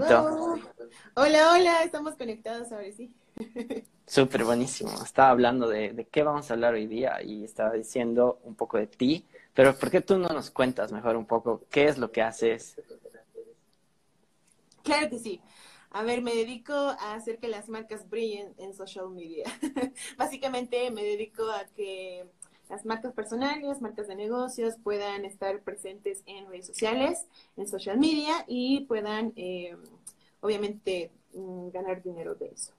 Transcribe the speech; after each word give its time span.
Carito? 0.00 0.58
Hola, 1.14 1.52
hola, 1.52 1.82
estamos 1.84 2.16
conectados 2.16 2.72
ahora 2.72 2.90
sí. 2.90 3.12
Súper 4.06 4.44
buenísimo. 4.44 4.90
Estaba 5.02 5.30
hablando 5.30 5.68
de, 5.68 5.92
de, 5.92 6.06
qué 6.06 6.22
vamos 6.22 6.50
a 6.50 6.54
hablar 6.54 6.74
hoy 6.74 6.86
día 6.86 7.22
y 7.22 7.44
estaba 7.44 7.72
diciendo 7.72 8.40
un 8.42 8.54
poco 8.54 8.76
de 8.78 8.86
ti, 8.86 9.24
pero 9.54 9.74
¿por 9.76 9.90
qué 9.90 10.00
tú 10.00 10.18
no 10.18 10.28
nos 10.28 10.50
cuentas 10.50 10.92
mejor 10.92 11.16
un 11.16 11.26
poco 11.26 11.62
qué 11.70 11.86
es 11.86 11.98
lo 11.98 12.10
que 12.10 12.22
haces? 12.22 12.76
Claro 14.82 15.08
que 15.08 15.18
sí. 15.18 15.40
A 15.90 16.02
ver, 16.02 16.22
me 16.22 16.34
dedico 16.34 16.74
a 16.74 17.14
hacer 17.14 17.38
que 17.38 17.46
las 17.46 17.68
marcas 17.68 18.10
brillen 18.10 18.52
en 18.58 18.74
social 18.74 19.08
media. 19.10 19.44
Básicamente 20.18 20.90
me 20.90 21.04
dedico 21.04 21.48
a 21.50 21.64
que 21.66 22.26
las 22.74 22.84
marcas 22.84 23.12
personales, 23.12 23.80
marcas 23.80 24.08
de 24.08 24.16
negocios 24.16 24.74
puedan 24.82 25.24
estar 25.24 25.60
presentes 25.60 26.24
en 26.26 26.48
redes 26.48 26.66
sociales, 26.66 27.24
en 27.56 27.68
social 27.68 27.98
media 27.98 28.44
y 28.48 28.80
puedan, 28.86 29.32
eh, 29.36 29.76
obviamente, 30.40 31.12
mm, 31.34 31.68
ganar 31.70 32.02
dinero 32.02 32.34
de 32.34 32.46
eso. 32.46 32.72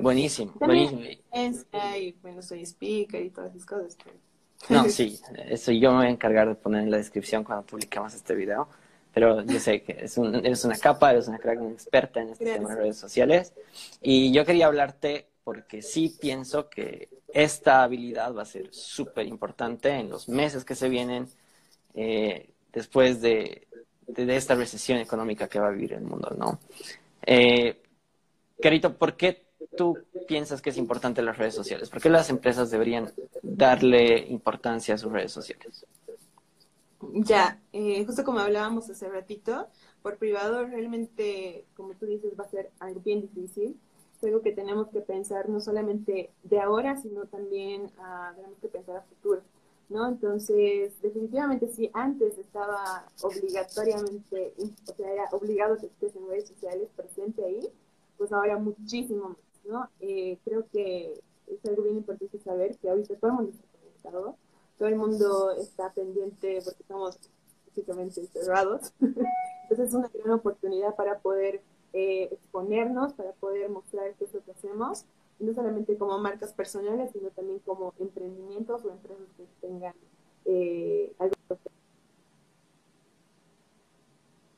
Buenísimo, 0.00 0.54
buenísimo. 0.58 1.02
Y, 1.02 2.12
bueno, 2.22 2.40
soy 2.40 2.62
speaker 2.62 3.22
y 3.22 3.28
todas 3.28 3.54
esas 3.54 3.66
cosas. 3.66 3.96
No, 4.70 4.84
sí, 4.88 5.20
eso 5.48 5.70
yo 5.72 5.90
me 5.90 5.98
voy 5.98 6.06
a 6.06 6.10
encargar 6.10 6.48
de 6.48 6.54
poner 6.54 6.84
en 6.84 6.90
la 6.90 6.96
descripción 6.96 7.44
cuando 7.44 7.66
publicamos 7.66 8.14
este 8.14 8.34
video. 8.34 8.68
Pero 9.12 9.42
yo 9.42 9.60
sé 9.60 9.82
que 9.82 10.04
es 10.04 10.16
un, 10.16 10.34
eres 10.34 10.64
una 10.64 10.78
capa, 10.78 11.10
eres 11.10 11.28
una 11.28 11.38
crack, 11.38 11.60
una 11.60 11.72
experta 11.72 12.22
en 12.22 12.30
este 12.30 12.54
tema 12.54 12.70
de 12.70 12.76
redes 12.76 12.96
sociales. 12.96 13.52
Y 14.00 14.32
yo 14.32 14.46
quería 14.46 14.66
hablarte 14.66 15.28
porque 15.44 15.82
sí 15.82 16.16
pienso 16.20 16.68
que 16.68 17.08
esta 17.32 17.82
habilidad 17.82 18.34
va 18.34 18.42
a 18.42 18.46
ser 18.46 18.72
súper 18.72 19.26
importante 19.26 19.90
en 19.90 20.10
los 20.10 20.28
meses 20.28 20.64
que 20.64 20.74
se 20.74 20.88
vienen 20.88 21.28
eh, 21.94 22.50
después 22.72 23.20
de, 23.20 23.66
de, 24.06 24.36
esta 24.36 24.54
recesión 24.54 24.98
económica 24.98 25.48
que 25.48 25.58
va 25.58 25.68
a 25.68 25.72
vivir 25.72 25.94
el 25.94 26.02
mundo, 26.02 26.34
¿no? 26.38 26.60
Eh, 27.24 27.82
Carito, 28.60 28.96
¿por 28.96 29.16
qué 29.16 29.46
tú 29.76 29.98
piensas 30.28 30.62
que 30.62 30.70
es 30.70 30.76
importante 30.76 31.22
las 31.22 31.38
redes 31.38 31.54
sociales? 31.54 31.90
¿Por 31.90 32.00
qué 32.00 32.10
las 32.10 32.30
empresas 32.30 32.70
deberían 32.70 33.10
darle 33.42 34.18
importancia 34.28 34.94
a 34.94 34.98
sus 34.98 35.12
redes 35.12 35.32
sociales? 35.32 35.86
Ya, 37.14 37.60
eh, 37.72 38.04
justo 38.04 38.22
como 38.22 38.38
hablábamos 38.38 38.88
hace 38.88 39.08
ratito, 39.08 39.68
por 40.02 40.18
privado 40.18 40.64
realmente, 40.66 41.66
como 41.74 41.94
tú 41.94 42.06
dices, 42.06 42.32
va 42.38 42.44
a 42.44 42.48
ser 42.48 42.70
algo 42.78 43.00
bien 43.00 43.20
difícil 43.20 43.76
algo 44.24 44.42
que 44.42 44.52
tenemos 44.52 44.88
que 44.88 45.00
pensar 45.00 45.48
no 45.48 45.60
solamente 45.60 46.30
de 46.42 46.60
ahora, 46.60 46.96
sino 46.96 47.26
también 47.26 47.84
uh, 47.84 48.34
tenemos 48.34 48.58
que 48.60 48.68
pensar 48.68 48.96
a 48.96 49.02
futuro, 49.02 49.42
¿no? 49.88 50.08
Entonces, 50.08 51.00
definitivamente 51.02 51.68
si 51.68 51.90
antes 51.92 52.38
estaba 52.38 53.06
obligatoriamente, 53.22 54.54
o 54.58 54.94
sea, 54.94 55.12
era 55.12 55.28
obligado 55.32 55.76
que 55.76 55.86
estés 55.86 56.14
en 56.16 56.28
redes 56.28 56.48
sociales 56.48 56.88
presente 56.96 57.44
ahí, 57.44 57.68
pues 58.18 58.32
ahora 58.32 58.58
muchísimo 58.58 59.30
más, 59.30 59.64
¿no? 59.64 59.88
Eh, 60.00 60.38
creo 60.44 60.66
que 60.72 61.20
es 61.46 61.64
algo 61.66 61.82
bien 61.82 61.96
importante 61.96 62.38
saber 62.38 62.76
que 62.78 62.88
ahorita 62.88 63.16
todo 63.16 63.30
el 63.30 63.36
mundo 63.36 63.52
está 63.52 63.78
conectado, 63.78 64.36
todo 64.78 64.88
el 64.88 64.96
mundo 64.96 65.50
está 65.52 65.92
pendiente 65.92 66.60
porque 66.64 66.82
estamos 66.82 67.18
básicamente 67.66 68.26
cerrados. 68.26 68.92
Entonces 69.00 69.88
es 69.88 69.94
una 69.94 70.08
gran 70.08 70.30
oportunidad 70.30 70.94
para 70.94 71.18
poder 71.18 71.62
eh, 71.92 72.28
exponernos, 72.32 73.12
para 73.12 73.32
poder 73.32 73.68
mostrar 73.68 74.14
qué 74.14 74.24
es 74.24 74.34
lo 74.34 74.42
que 74.44 74.52
hacemos, 74.52 75.04
no 75.38 75.52
solamente 75.52 75.96
como 75.96 76.18
marcas 76.18 76.52
personales, 76.52 77.10
sino 77.12 77.30
también 77.30 77.58
como 77.60 77.92
emprendimientos 77.98 78.84
o 78.84 78.90
empresas 78.90 79.26
que 79.36 79.44
tengan 79.60 79.94
eh, 80.44 81.12
algo. 81.18 81.34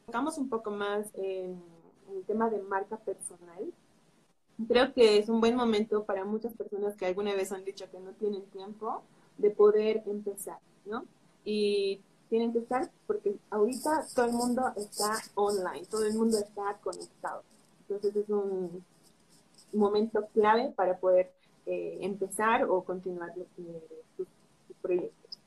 Tocamos 0.07 0.39
un 0.39 0.49
poco 0.49 0.71
más 0.71 1.07
en, 1.15 1.63
en 2.09 2.17
el 2.17 2.25
tema 2.25 2.51
de 2.51 2.63
marca 2.63 2.97
personal. 2.99 3.73
Creo 4.69 4.93
que 4.93 5.19
es 5.19 5.29
un 5.29 5.41
buen 5.41 5.57
momento 5.57 6.05
para 6.05 6.25
muchas 6.25 6.55
personas 6.55 6.95
que 6.97 7.07
alguna 7.07 7.35
vez 7.35 7.51
han 7.51 7.65
dicho 7.65 7.91
que 7.91 7.99
no 7.99 8.13
tienen 8.13 8.45
tiempo 8.47 9.03
de 9.39 9.51
poder 9.51 10.03
empezar, 10.07 10.59
¿no? 10.85 11.05
Y 11.45 12.01
tienen 12.29 12.53
que 12.53 12.61
estar 12.61 12.91
porque 13.07 13.37
ahorita 13.51 14.07
todo 14.15 14.27
el 14.27 14.33
mundo 14.33 14.73
está 14.77 15.19
online, 15.35 15.87
todo 15.87 16.05
el 16.05 16.15
mundo 16.15 16.39
está 16.39 16.79
conectado. 16.83 17.43
Entonces 17.81 18.17
es 18.17 18.29
un 18.29 18.85
momento 19.73 20.27
clave 20.33 20.73
para 20.75 20.97
poder 20.97 21.33
eh, 21.67 21.99
empezar 22.01 22.65
o 22.65 22.83
continuar 22.83 23.33
sus, 24.17 24.27
proyectos. 24.83 25.39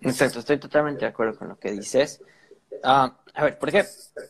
Exacto, 0.00 0.40
estoy 0.40 0.58
totalmente 0.58 1.00
de 1.00 1.06
acuerdo 1.06 1.38
con 1.38 1.48
lo 1.48 1.58
que 1.58 1.72
dices. 1.72 2.20
Ah, 2.82 3.16
a 3.32 3.44
ver, 3.44 3.58
¿por 3.58 3.70
qué? 3.70 3.84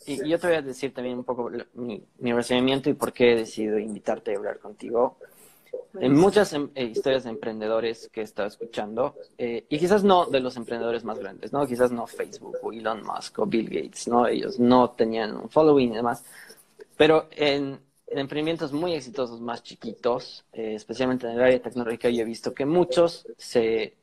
Y 0.06 0.28
yo 0.28 0.38
te 0.38 0.46
voy 0.46 0.56
a 0.56 0.62
decir 0.62 0.94
también 0.94 1.18
un 1.18 1.24
poco 1.24 1.50
mi, 1.74 2.06
mi 2.18 2.30
y 2.30 2.94
por 2.94 3.12
qué 3.12 3.32
he 3.32 3.36
decidido 3.36 3.78
invitarte 3.78 4.32
a 4.32 4.36
hablar 4.36 4.60
contigo. 4.60 5.18
En 6.00 6.14
muchas 6.14 6.52
em, 6.52 6.70
eh, 6.74 6.84
historias 6.84 7.24
de 7.24 7.30
emprendedores 7.30 8.08
que 8.12 8.20
he 8.20 8.24
estado 8.24 8.48
escuchando, 8.48 9.14
eh, 9.38 9.64
y 9.68 9.78
quizás 9.78 10.02
no 10.02 10.26
de 10.26 10.40
los 10.40 10.56
emprendedores 10.56 11.04
más 11.04 11.18
grandes, 11.18 11.52
¿no? 11.52 11.66
Quizás 11.66 11.92
no 11.92 12.06
Facebook 12.06 12.56
o 12.62 12.72
Elon 12.72 13.02
Musk 13.04 13.38
o 13.38 13.46
Bill 13.46 13.68
Gates, 13.68 14.08
¿no? 14.08 14.26
Ellos 14.26 14.58
no 14.58 14.90
tenían 14.90 15.36
un 15.36 15.48
following 15.48 15.92
y 15.92 15.96
demás. 15.96 16.24
Pero 16.96 17.28
en, 17.30 17.78
emprendimientos 18.08 18.72
muy 18.72 18.94
exitosos 18.94 19.40
más 19.40 19.62
chiquitos, 19.62 20.44
eh, 20.52 20.74
especialmente 20.74 21.26
en 21.26 21.34
el 21.34 21.42
área 21.42 21.62
tecnológica, 21.62 22.08
yo 22.10 22.22
he 22.22 22.24
visto 22.24 22.52
que 22.52 22.66
muchos 22.66 23.26
se, 23.36 23.94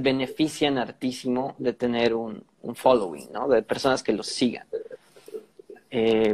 benefician 0.00 0.78
hartísimo 0.78 1.56
de 1.58 1.72
tener 1.72 2.14
un, 2.14 2.44
un, 2.62 2.74
following, 2.76 3.32
¿no? 3.32 3.48
De 3.48 3.62
personas 3.62 4.02
que 4.02 4.12
los 4.12 4.28
sigan. 4.28 4.66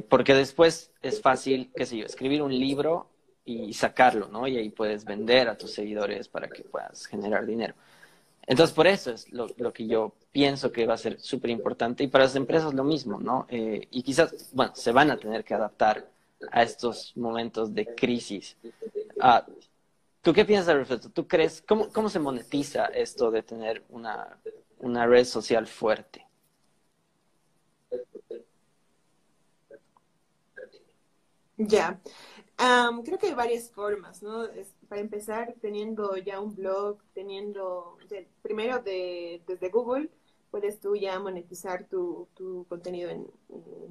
porque 0.08 0.34
después 0.34 0.90
es 1.00 1.20
fácil, 1.22 1.70
qué 1.74 1.86
sé 1.86 1.96
yo, 1.96 2.06
escribir 2.06 2.42
un 2.42 2.52
libro 2.52 3.08
y 3.44 3.72
sacarlo, 3.74 4.28
¿no? 4.28 4.46
Y 4.46 4.56
ahí 4.56 4.70
puedes 4.70 5.04
vender 5.04 5.48
a 5.48 5.58
tus 5.58 5.72
seguidores 5.72 6.28
para 6.28 6.48
que 6.48 6.62
puedas 6.62 7.06
generar 7.06 7.44
dinero. 7.44 7.74
Entonces, 8.46 8.74
por 8.74 8.86
eso 8.86 9.10
es 9.10 9.32
lo, 9.32 9.72
que 9.72 9.86
yo 9.86 10.14
pienso 10.32 10.70
que 10.70 10.86
va 10.86 10.94
a 10.94 10.98
ser 10.98 11.18
súper 11.20 11.50
importante 11.50 12.04
y 12.04 12.08
para 12.08 12.24
las 12.24 12.36
empresas 12.36 12.74
lo 12.74 12.84
mismo, 12.84 13.18
¿no? 13.20 13.46
Eh, 13.48 13.88
y 13.90 14.02
quizás, 14.02 14.50
bueno, 14.52 14.72
se 14.74 14.92
van 14.92 15.10
a 15.10 15.16
tener 15.16 15.44
que 15.44 15.54
adaptar 15.54 16.06
a 16.50 16.62
estos 16.62 17.16
momentos 17.16 17.74
de 17.74 17.94
crisis. 17.94 18.56
Ah, 19.20 19.46
¿Tú 20.20 20.32
qué 20.32 20.44
piensas 20.44 20.68
al 20.70 20.78
respecto? 20.78 21.10
¿Tú 21.10 21.26
crees, 21.26 21.62
cómo, 21.66 21.88
cómo 21.90 22.08
se 22.08 22.18
monetiza 22.18 22.86
esto 22.86 23.30
de 23.30 23.42
tener 23.42 23.82
una, 23.88 24.38
una 24.78 25.06
red 25.06 25.24
social 25.24 25.66
fuerte? 25.66 26.26
Ya, 31.56 32.00
creo 32.56 33.18
que 33.18 33.26
hay 33.28 33.34
varias 33.34 33.70
formas, 33.70 34.22
¿no? 34.22 34.46
para 34.88 35.00
empezar, 35.00 35.54
teniendo 35.60 36.16
ya 36.16 36.40
un 36.40 36.54
blog, 36.54 36.98
teniendo, 37.14 37.98
primero 38.42 38.80
de, 38.80 39.42
desde 39.46 39.70
Google, 39.70 40.10
puedes 40.50 40.78
tú 40.78 40.94
ya 40.94 41.18
monetizar 41.18 41.88
tu, 41.88 42.28
tu 42.34 42.64
contenido 42.68 43.10
en, 43.10 43.26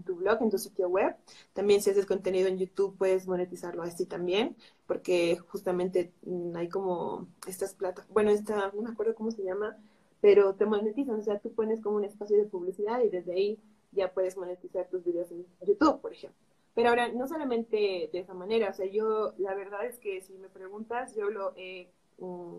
tu 0.06 0.16
blog, 0.16 0.41
en 0.41 0.50
tu 0.50 0.57
sitio 0.57 0.88
web. 0.88 1.13
También 1.51 1.81
si 1.81 1.90
haces 1.90 2.06
contenido 2.06 2.47
en 2.47 2.57
YouTube, 2.57 2.97
puedes 2.97 3.28
monetizarlo 3.28 3.84
así 3.84 4.06
también, 4.06 4.56
porque 4.88 5.38
justamente 5.50 6.13
mm, 6.22 6.56
hay 6.56 6.69
como 6.69 7.28
estas 7.47 7.74
plata, 7.74 8.06
bueno, 8.09 8.31
esta, 8.31 8.72
no 8.74 8.81
me 8.81 8.91
acuerdo 8.91 9.13
cómo 9.13 9.31
se 9.31 9.44
llama, 9.44 9.78
pero 10.22 10.56
te 10.56 10.66
monetizan, 10.66 11.19
o 11.19 11.22
sea, 11.22 11.38
tú 11.40 11.51
pones 11.53 11.81
como 11.81 11.97
un 11.97 12.06
espacio 12.06 12.38
de 12.38 12.45
publicidad 12.45 13.01
y 13.03 13.09
desde 13.09 13.34
ahí 13.34 13.59
ya 13.91 14.13
puedes 14.13 14.38
monetizar 14.38 14.88
tus 14.88 15.03
videos 15.03 15.30
en 15.31 15.45
YouTube, 15.68 16.00
por 16.00 16.13
ejemplo. 16.13 16.53
Pero 16.75 16.89
ahora, 16.89 17.09
no 17.09 17.28
solamente 17.28 18.09
de 18.11 18.19
esa 18.19 18.34
manera, 18.34 18.69
o 18.69 18.73
sea, 18.73 18.88
yo, 18.88 19.34
la 19.38 19.53
verdad 19.53 19.85
es 19.85 20.00
que 20.00 20.22
si 20.22 20.34
me 20.34 20.50
preguntas, 20.50 21.15
yo 21.15 21.30
lo 21.30 21.53
he 21.56 21.89
mm, 22.18 22.57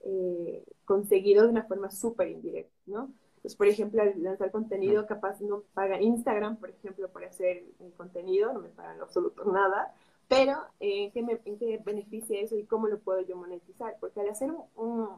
eh, 0.00 0.64
conseguido 0.84 1.44
de 1.44 1.50
una 1.50 1.64
forma 1.64 1.90
súper 1.90 2.28
indirecta, 2.28 2.74
¿no? 2.86 3.10
Pues, 3.42 3.54
por 3.54 3.68
ejemplo, 3.68 4.02
al 4.02 4.20
lanzar 4.22 4.50
contenido, 4.50 5.06
capaz 5.06 5.40
no 5.40 5.62
paga 5.72 6.00
Instagram, 6.02 6.56
por 6.56 6.70
ejemplo, 6.70 7.08
por 7.08 7.24
hacer 7.24 7.62
contenido, 7.96 8.52
no 8.52 8.60
me 8.60 8.68
pagan 8.70 9.00
absoluto 9.00 9.44
nada, 9.44 9.94
pero 10.28 10.54
eh, 10.80 11.04
¿en, 11.04 11.10
qué 11.12 11.40
¿en 11.44 11.58
qué 11.58 11.80
beneficia 11.84 12.40
eso 12.40 12.56
y 12.56 12.64
cómo 12.64 12.88
lo 12.88 12.98
puedo 12.98 13.20
yo 13.20 13.36
monetizar? 13.36 13.96
Porque 14.00 14.20
al 14.20 14.28
hacer 14.28 14.50
un, 14.74 15.08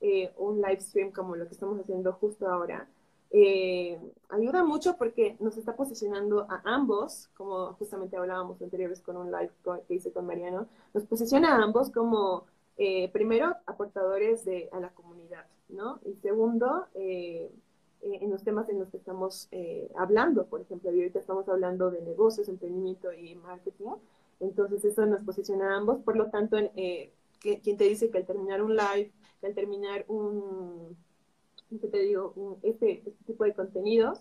eh, 0.00 0.32
un 0.36 0.60
live 0.60 0.80
stream 0.80 1.10
como 1.10 1.34
lo 1.36 1.46
que 1.46 1.54
estamos 1.54 1.80
haciendo 1.80 2.12
justo 2.12 2.48
ahora, 2.48 2.88
eh, 3.34 3.98
ayuda 4.28 4.62
mucho 4.62 4.98
porque 4.98 5.36
nos 5.40 5.56
está 5.56 5.74
posicionando 5.74 6.46
a 6.50 6.60
ambos, 6.66 7.30
como 7.34 7.72
justamente 7.74 8.14
hablábamos 8.14 8.60
anteriores 8.60 9.00
con 9.00 9.16
un 9.16 9.32
live 9.32 9.50
que 9.88 9.94
hice 9.94 10.12
con 10.12 10.26
Mariano, 10.26 10.66
nos 10.92 11.04
posiciona 11.04 11.56
a 11.56 11.62
ambos 11.62 11.90
como, 11.90 12.44
eh, 12.76 13.08
primero, 13.10 13.56
aportadores 13.64 14.44
de, 14.44 14.68
a 14.70 14.80
la 14.80 14.90
comunidad, 14.90 15.46
¿no? 15.70 15.98
Y 16.04 16.14
segundo, 16.16 16.86
eh, 16.94 17.50
en 18.02 18.30
los 18.30 18.42
temas 18.44 18.68
en 18.68 18.80
los 18.80 18.90
que 18.90 18.98
estamos 18.98 19.48
hablando, 19.96 20.44
por 20.46 20.60
ejemplo, 20.60 20.90
ahorita 20.90 21.20
estamos 21.20 21.48
hablando 21.48 21.90
de 21.90 22.02
negocios, 22.02 22.48
emprendimiento 22.48 23.12
y 23.12 23.36
marketing, 23.36 23.92
entonces 24.40 24.84
eso 24.84 25.06
nos 25.06 25.22
posiciona 25.22 25.72
a 25.72 25.76
ambos, 25.78 26.00
por 26.02 26.16
lo 26.16 26.28
tanto, 26.28 26.58
quien 27.40 27.76
te 27.78 27.84
dice 27.84 28.10
que 28.10 28.18
al 28.18 28.26
terminar 28.26 28.60
un 28.60 28.76
live, 28.76 29.12
que 29.40 29.46
al 29.46 29.54
terminar 29.54 30.04
un 30.08 30.96
que 31.80 31.88
te 31.88 31.98
digo, 32.00 32.58
este, 32.62 33.02
este 33.06 33.24
tipo 33.26 33.44
de 33.44 33.54
contenidos, 33.54 34.20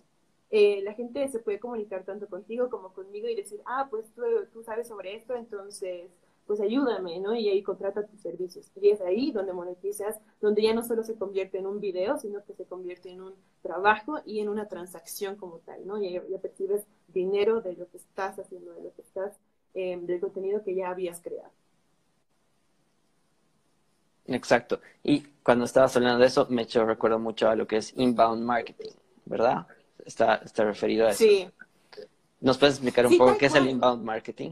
eh, 0.49 0.81
la 0.83 0.93
gente 0.93 1.27
se 1.29 1.39
puede 1.39 1.59
comunicar 1.59 2.03
tanto 2.03 2.27
contigo 2.27 2.69
como 2.69 2.93
conmigo 2.93 3.27
y 3.27 3.35
decir, 3.35 3.61
ah, 3.65 3.87
pues 3.89 4.11
tú, 4.13 4.21
tú 4.51 4.63
sabes 4.63 4.87
sobre 4.87 5.15
esto, 5.15 5.35
entonces 5.35 6.09
pues 6.51 6.59
ayúdame, 6.59 7.17
¿no? 7.19 7.33
Y 7.33 7.47
ahí 7.47 7.63
contrata 7.63 8.05
tus 8.05 8.19
servicios. 8.19 8.69
Y 8.75 8.89
es 8.89 8.99
ahí 8.99 9.31
donde 9.31 9.53
monetizas, 9.53 10.19
donde 10.41 10.61
ya 10.63 10.73
no 10.73 10.83
solo 10.83 11.03
se 11.03 11.15
convierte 11.15 11.57
en 11.59 11.65
un 11.65 11.79
video, 11.79 12.17
sino 12.17 12.43
que 12.43 12.53
se 12.53 12.65
convierte 12.65 13.09
en 13.09 13.21
un 13.21 13.33
trabajo 13.61 14.19
y 14.25 14.39
en 14.39 14.49
una 14.49 14.67
transacción 14.67 15.37
como 15.37 15.59
tal, 15.59 15.87
¿no? 15.87 16.01
Y 16.01 16.11
ya, 16.11 16.21
percibes 16.41 16.85
dinero 17.07 17.61
de 17.61 17.73
lo 17.73 17.89
que 17.89 17.97
estás 17.97 18.37
haciendo, 18.37 18.73
de 18.73 18.83
lo 18.83 18.93
que 18.93 19.01
estás, 19.01 19.37
eh, 19.73 19.97
del 20.01 20.19
contenido 20.19 20.61
que 20.61 20.75
ya 20.75 20.89
habías 20.89 21.21
creado. 21.21 21.51
Exacto. 24.27 24.79
Y 25.03 25.21
cuando 25.43 25.65
estabas 25.65 25.95
hablando 25.95 26.19
de 26.19 26.27
eso, 26.27 26.47
me 26.49 26.63
hecho 26.63 26.85
recuerdo 26.85 27.19
mucho 27.19 27.49
a 27.49 27.55
lo 27.55 27.67
que 27.67 27.77
es 27.77 27.93
inbound 27.95 28.43
marketing, 28.43 28.91
¿verdad? 29.25 29.67
Está, 30.05 30.35
está 30.35 30.63
referido 30.63 31.07
a 31.07 31.11
eso. 31.11 31.23
Sí. 31.23 31.49
¿Nos 32.39 32.57
puedes 32.57 32.75
explicar 32.75 33.05
un 33.05 33.17
poco 33.17 33.37
qué 33.37 33.47
es 33.47 33.55
el 33.55 33.69
inbound 33.69 34.03
marketing? 34.03 34.51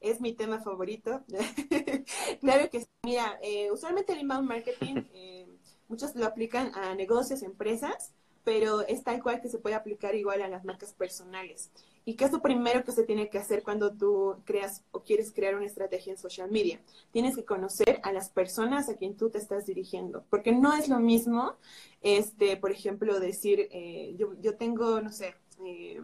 Es 0.00 0.20
mi 0.20 0.32
tema 0.32 0.60
favorito. 0.60 1.22
claro 2.40 2.68
que 2.70 2.80
sí. 2.80 2.86
Mira, 3.04 3.38
eh, 3.42 3.70
usualmente 3.70 4.12
el 4.12 4.20
inbound 4.20 4.48
marketing, 4.48 5.02
eh, 5.12 5.46
muchos 5.88 6.14
lo 6.16 6.26
aplican 6.26 6.74
a 6.74 6.94
negocios, 6.94 7.42
empresas, 7.42 8.12
pero 8.44 8.82
es 8.82 9.04
tal 9.04 9.22
cual 9.22 9.40
que 9.40 9.48
se 9.48 9.58
puede 9.58 9.74
aplicar 9.74 10.14
igual 10.14 10.42
a 10.42 10.48
las 10.48 10.64
marcas 10.64 10.92
personales. 10.92 11.70
¿Y 12.04 12.14
qué 12.14 12.24
es 12.24 12.32
lo 12.32 12.42
primero 12.42 12.84
que 12.84 12.90
se 12.90 13.04
tiene 13.04 13.30
que 13.30 13.38
hacer 13.38 13.62
cuando 13.62 13.92
tú 13.92 14.36
creas 14.44 14.82
o 14.90 15.02
quieres 15.02 15.32
crear 15.32 15.54
una 15.54 15.66
estrategia 15.66 16.12
en 16.12 16.18
social 16.18 16.50
media? 16.50 16.80
Tienes 17.12 17.36
que 17.36 17.44
conocer 17.44 18.00
a 18.02 18.12
las 18.12 18.28
personas 18.28 18.88
a 18.88 18.96
quien 18.96 19.16
tú 19.16 19.30
te 19.30 19.38
estás 19.38 19.66
dirigiendo, 19.66 20.24
porque 20.28 20.50
no 20.50 20.74
es 20.74 20.88
lo 20.88 20.98
mismo, 20.98 21.54
este, 22.00 22.56
por 22.56 22.72
ejemplo, 22.72 23.20
decir, 23.20 23.68
eh, 23.70 24.14
yo, 24.18 24.34
yo, 24.40 24.56
tengo, 24.56 25.00
no 25.00 25.12
sé, 25.12 25.36
eh, 25.64 26.00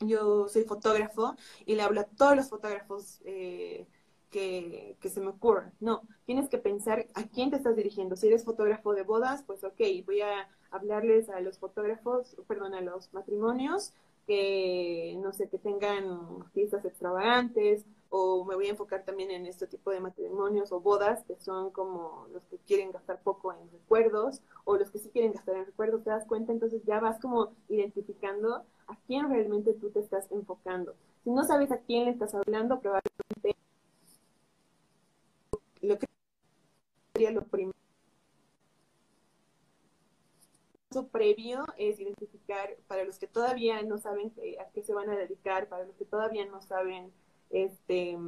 yo 0.00 0.48
soy 0.48 0.64
fotógrafo 0.64 1.36
y 1.66 1.74
le 1.74 1.82
hablo 1.82 2.00
a 2.00 2.04
todos 2.04 2.34
los 2.34 2.48
fotógrafos 2.48 3.20
eh, 3.24 3.86
que, 4.32 4.96
que, 5.00 5.08
se 5.08 5.20
me 5.20 5.28
ocurran. 5.28 5.72
No, 5.78 6.02
tienes 6.26 6.48
que 6.48 6.58
pensar 6.58 7.06
a 7.14 7.28
quién 7.28 7.50
te 7.50 7.56
estás 7.56 7.76
dirigiendo. 7.76 8.16
Si 8.16 8.26
eres 8.26 8.44
fotógrafo 8.44 8.94
de 8.94 9.04
bodas, 9.04 9.44
pues 9.44 9.62
ok, 9.62 9.80
voy 10.04 10.22
a 10.22 10.48
hablarles 10.72 11.28
a 11.28 11.40
los 11.40 11.58
fotógrafos, 11.58 12.34
perdón, 12.48 12.74
a 12.74 12.80
los 12.80 13.12
matrimonios 13.12 13.92
que, 14.26 15.16
no 15.20 15.32
sé, 15.32 15.48
que 15.48 15.58
tengan 15.58 16.44
fiestas 16.52 16.84
extravagantes, 16.84 17.84
o 18.08 18.44
me 18.44 18.54
voy 18.54 18.66
a 18.66 18.70
enfocar 18.70 19.04
también 19.04 19.30
en 19.30 19.46
este 19.46 19.66
tipo 19.66 19.90
de 19.90 20.00
matrimonios 20.00 20.70
o 20.70 20.80
bodas, 20.80 21.24
que 21.24 21.36
son 21.36 21.70
como 21.70 22.26
los 22.32 22.42
que 22.44 22.58
quieren 22.58 22.92
gastar 22.92 23.20
poco 23.22 23.52
en 23.52 23.70
recuerdos, 23.70 24.40
o 24.64 24.76
los 24.76 24.90
que 24.90 24.98
sí 24.98 25.08
quieren 25.10 25.32
gastar 25.32 25.56
en 25.56 25.66
recuerdos, 25.66 26.04
te 26.04 26.10
das 26.10 26.26
cuenta, 26.26 26.52
entonces 26.52 26.82
ya 26.84 27.00
vas 27.00 27.18
como 27.20 27.52
identificando 27.68 28.64
a 28.86 28.96
quién 29.06 29.28
realmente 29.28 29.74
tú 29.74 29.90
te 29.90 30.00
estás 30.00 30.30
enfocando. 30.30 30.94
Si 31.24 31.30
no 31.30 31.44
sabes 31.44 31.72
a 31.72 31.78
quién 31.78 32.04
le 32.04 32.10
estás 32.12 32.34
hablando, 32.34 32.80
probablemente 32.80 33.56
lo 35.82 35.98
que 35.98 36.06
sería 37.12 37.30
lo 37.30 37.44
primero 37.44 37.72
previo 41.10 41.64
es 41.78 41.98
identificar 41.98 42.76
para 42.86 43.04
los 43.04 43.18
que 43.18 43.26
todavía 43.26 43.82
no 43.82 43.98
saben 43.98 44.32
a 44.60 44.70
qué 44.72 44.82
se 44.82 44.92
van 44.92 45.08
a 45.08 45.16
dedicar, 45.16 45.68
para 45.68 45.84
los 45.84 45.96
que 45.96 46.04
todavía 46.04 46.44
no 46.44 46.60
saben 46.60 47.10
este, 47.50 48.18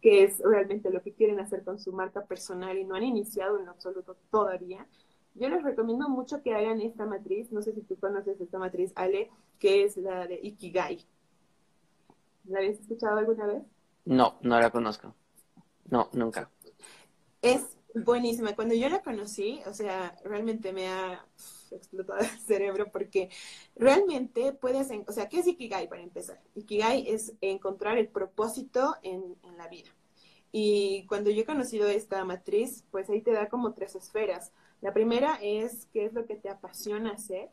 qué 0.00 0.24
es 0.24 0.40
realmente 0.40 0.90
lo 0.90 1.02
que 1.02 1.12
quieren 1.12 1.38
hacer 1.38 1.62
con 1.62 1.78
su 1.78 1.92
marca 1.92 2.24
personal 2.24 2.76
y 2.78 2.84
no 2.84 2.96
han 2.96 3.04
iniciado 3.04 3.58
en 3.58 3.68
absoluto 3.68 4.16
todavía. 4.30 4.86
Yo 5.34 5.48
les 5.48 5.62
recomiendo 5.62 6.08
mucho 6.08 6.42
que 6.42 6.54
hagan 6.54 6.80
esta 6.80 7.06
matriz, 7.06 7.52
no 7.52 7.62
sé 7.62 7.72
si 7.72 7.82
tú 7.82 7.96
conoces 7.96 8.40
esta 8.40 8.58
matriz, 8.58 8.92
Ale, 8.96 9.30
que 9.60 9.84
es 9.84 9.96
la 9.96 10.26
de 10.26 10.40
Ikigai. 10.42 11.06
¿La 12.46 12.58
habías 12.58 12.80
escuchado 12.80 13.18
alguna 13.18 13.46
vez? 13.46 13.62
No, 14.04 14.38
no 14.42 14.58
la 14.58 14.70
conozco. 14.70 15.14
No, 15.90 16.08
nunca. 16.12 16.50
Es 17.42 17.76
buenísima. 17.94 18.54
Cuando 18.54 18.74
yo 18.74 18.88
la 18.88 19.02
conocí, 19.02 19.60
o 19.66 19.74
sea, 19.74 20.16
realmente 20.24 20.72
me 20.72 20.88
ha 20.88 21.24
explotado 21.70 22.20
el 22.20 22.38
cerebro 22.40 22.90
porque 22.90 23.30
realmente 23.76 24.52
puedes, 24.52 24.88
o 25.06 25.12
sea, 25.12 25.28
¿qué 25.28 25.40
es 25.40 25.46
Ikigai 25.46 25.88
para 25.88 26.02
empezar? 26.02 26.40
Ikigai 26.54 27.08
es 27.08 27.34
encontrar 27.40 27.98
el 27.98 28.08
propósito 28.08 28.96
en, 29.02 29.36
en 29.42 29.56
la 29.56 29.68
vida. 29.68 29.90
Y 30.50 31.04
cuando 31.06 31.30
yo 31.30 31.42
he 31.42 31.46
conocido 31.46 31.88
esta 31.88 32.24
matriz, 32.24 32.84
pues 32.90 33.10
ahí 33.10 33.20
te 33.20 33.32
da 33.32 33.48
como 33.48 33.74
tres 33.74 33.94
esferas. 33.94 34.52
La 34.80 34.94
primera 34.94 35.38
es 35.42 35.86
qué 35.92 36.06
es 36.06 36.14
lo 36.14 36.24
que 36.24 36.36
te 36.36 36.48
apasiona 36.48 37.12
hacer 37.12 37.50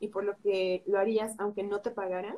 y 0.00 0.08
por 0.08 0.24
lo 0.24 0.36
que 0.38 0.82
lo 0.86 0.98
harías 0.98 1.34
aunque 1.38 1.62
no 1.62 1.80
te 1.80 1.90
pagaran. 1.90 2.36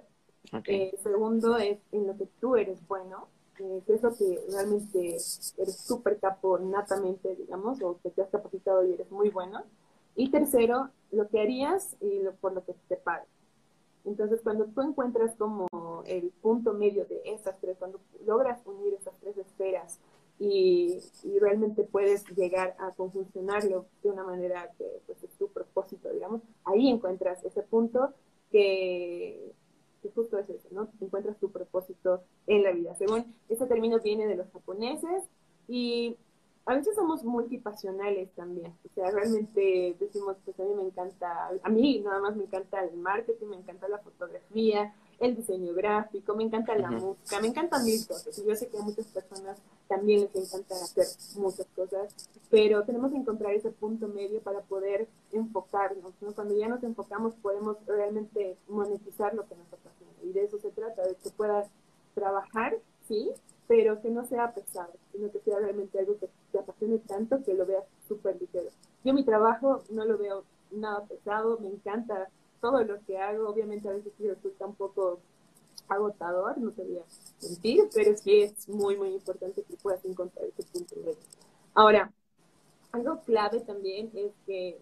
Eh, 0.66 0.94
segundo 1.02 1.56
es 1.56 1.78
en 1.90 2.06
lo 2.06 2.16
que 2.18 2.26
tú 2.38 2.56
eres 2.56 2.86
bueno 2.86 3.28
eh, 3.58 3.82
es 3.86 4.02
lo 4.02 4.14
que 4.14 4.40
realmente 4.50 5.16
eres 5.58 5.76
súper 5.76 6.18
capo 6.18 6.58
natamente, 6.58 7.34
digamos, 7.36 7.80
o 7.82 7.98
que 8.02 8.10
te 8.10 8.22
has 8.22 8.30
capacitado 8.30 8.84
y 8.84 8.92
eres 8.92 9.10
muy 9.10 9.30
bueno. 9.30 9.62
Y 10.16 10.30
tercero, 10.30 10.90
lo 11.10 11.28
que 11.28 11.40
harías 11.40 11.96
y 12.00 12.20
lo, 12.20 12.34
por 12.34 12.52
lo 12.52 12.64
que 12.64 12.74
te 12.88 12.96
pagan. 12.96 13.26
Entonces, 14.04 14.40
cuando 14.42 14.66
tú 14.66 14.82
encuentras 14.82 15.34
como 15.36 16.02
el 16.06 16.30
punto 16.42 16.74
medio 16.74 17.06
de 17.06 17.22
estas 17.24 17.58
tres, 17.60 17.76
cuando 17.78 18.00
logras 18.26 18.60
unir 18.66 18.94
estas 18.94 19.14
tres 19.20 19.36
esferas 19.38 19.98
y, 20.38 21.00
y 21.22 21.38
realmente 21.38 21.84
puedes 21.84 22.26
llegar 22.36 22.76
a 22.78 22.90
conjuncionarlo 22.92 23.86
de 24.02 24.10
una 24.10 24.24
manera 24.24 24.70
que 24.76 25.00
pues, 25.06 25.22
es 25.22 25.30
tu 25.38 25.48
propósito, 25.48 26.10
digamos, 26.10 26.42
ahí 26.64 26.88
encuentras 26.88 27.42
ese 27.44 27.62
punto 27.62 28.12
que, 28.50 29.53
que 30.04 30.10
justo 30.10 30.38
es 30.38 30.50
eso, 30.50 30.68
¿no? 30.70 30.88
Encuentras 31.00 31.38
tu 31.38 31.50
propósito 31.50 32.22
en 32.46 32.62
la 32.62 32.72
vida. 32.72 32.94
Según 32.96 33.34
ese 33.48 33.66
término 33.66 33.98
viene 34.00 34.26
de 34.26 34.36
los 34.36 34.50
japoneses 34.52 35.24
y 35.66 36.18
a 36.66 36.74
veces 36.74 36.94
somos 36.94 37.24
multipasionales 37.24 38.30
también. 38.34 38.74
O 38.84 38.94
sea, 38.94 39.10
realmente 39.10 39.96
decimos, 39.98 40.36
pues 40.44 40.60
a 40.60 40.64
mí 40.64 40.74
me 40.74 40.82
encanta, 40.82 41.50
a 41.62 41.68
mí 41.70 42.00
nada 42.00 42.20
más 42.20 42.36
me 42.36 42.44
encanta 42.44 42.84
el 42.84 42.98
marketing, 42.98 43.46
me 43.46 43.56
encanta 43.56 43.88
la 43.88 43.98
fotografía, 43.98 44.94
el 45.18 45.36
diseño 45.36 45.74
gráfico, 45.74 46.34
me 46.34 46.44
encanta 46.44 46.76
la 46.76 46.90
música, 46.90 47.40
me 47.40 47.48
encantan 47.48 47.84
mil 47.84 48.06
cosas. 48.06 48.38
Y 48.38 48.44
yo 48.44 48.54
sé 48.54 48.68
que 48.68 48.78
a 48.78 48.82
muchas 48.82 49.06
personas 49.06 49.58
también 49.88 50.20
les 50.20 50.34
encanta 50.34 50.74
hacer 50.74 51.06
muchas 51.36 51.66
cosas, 51.74 52.14
pero 52.50 52.84
tenemos 52.84 53.10
que 53.12 53.18
encontrar 53.18 53.52
ese 53.54 53.70
punto 53.70 54.08
medio 54.08 54.40
para 54.40 54.60
poder 54.60 55.08
enfocarnos. 55.32 56.14
Cuando 56.34 56.56
ya 56.56 56.68
nos 56.68 56.82
enfocamos 56.82 57.34
podemos 57.36 57.76
realmente 57.86 58.56
monetizar 58.68 59.34
lo 59.34 59.46
que 59.46 59.56
nos 59.56 59.66
apasiona. 59.66 60.12
Y 60.22 60.32
de 60.32 60.44
eso 60.44 60.58
se 60.58 60.70
trata, 60.70 61.02
de 61.02 61.14
que 61.16 61.30
puedas 61.30 61.68
trabajar, 62.14 62.76
sí, 63.06 63.30
pero 63.66 64.00
que 64.00 64.10
no 64.10 64.24
sea 64.26 64.52
pesado, 64.52 64.92
sino 65.12 65.30
que 65.30 65.40
sea 65.40 65.58
realmente 65.58 65.98
algo 65.98 66.18
que 66.18 66.28
te 66.52 66.58
apasione 66.58 66.98
tanto 66.98 67.42
que 67.42 67.54
lo 67.54 67.66
veas 67.66 67.84
súper 68.06 68.40
ligero. 68.40 68.70
Yo 69.04 69.14
mi 69.14 69.24
trabajo 69.24 69.82
no 69.90 70.04
lo 70.04 70.18
veo 70.18 70.44
nada 70.70 71.04
pesado, 71.04 71.58
me 71.58 71.68
encanta 71.68 72.28
todo 72.64 72.82
lo 72.82 72.98
que 73.04 73.18
hago, 73.18 73.46
obviamente 73.46 73.90
a 73.90 73.92
veces 73.92 74.14
resulta 74.18 74.64
un 74.64 74.74
poco 74.74 75.18
agotador, 75.86 76.56
no 76.56 76.70
te 76.70 76.82
voy 76.82 76.96
a 76.96 77.04
mentir, 77.46 77.90
pero 77.92 78.16
sí 78.16 78.40
es 78.40 78.66
muy, 78.70 78.96
muy 78.96 79.10
importante 79.10 79.62
que 79.64 79.76
puedas 79.76 80.02
encontrar 80.06 80.46
ese 80.46 80.62
punto 80.72 80.96
medio. 80.96 81.18
Ahora, 81.74 82.10
algo 82.92 83.20
clave 83.26 83.60
también 83.60 84.10
es 84.14 84.32
que 84.46 84.80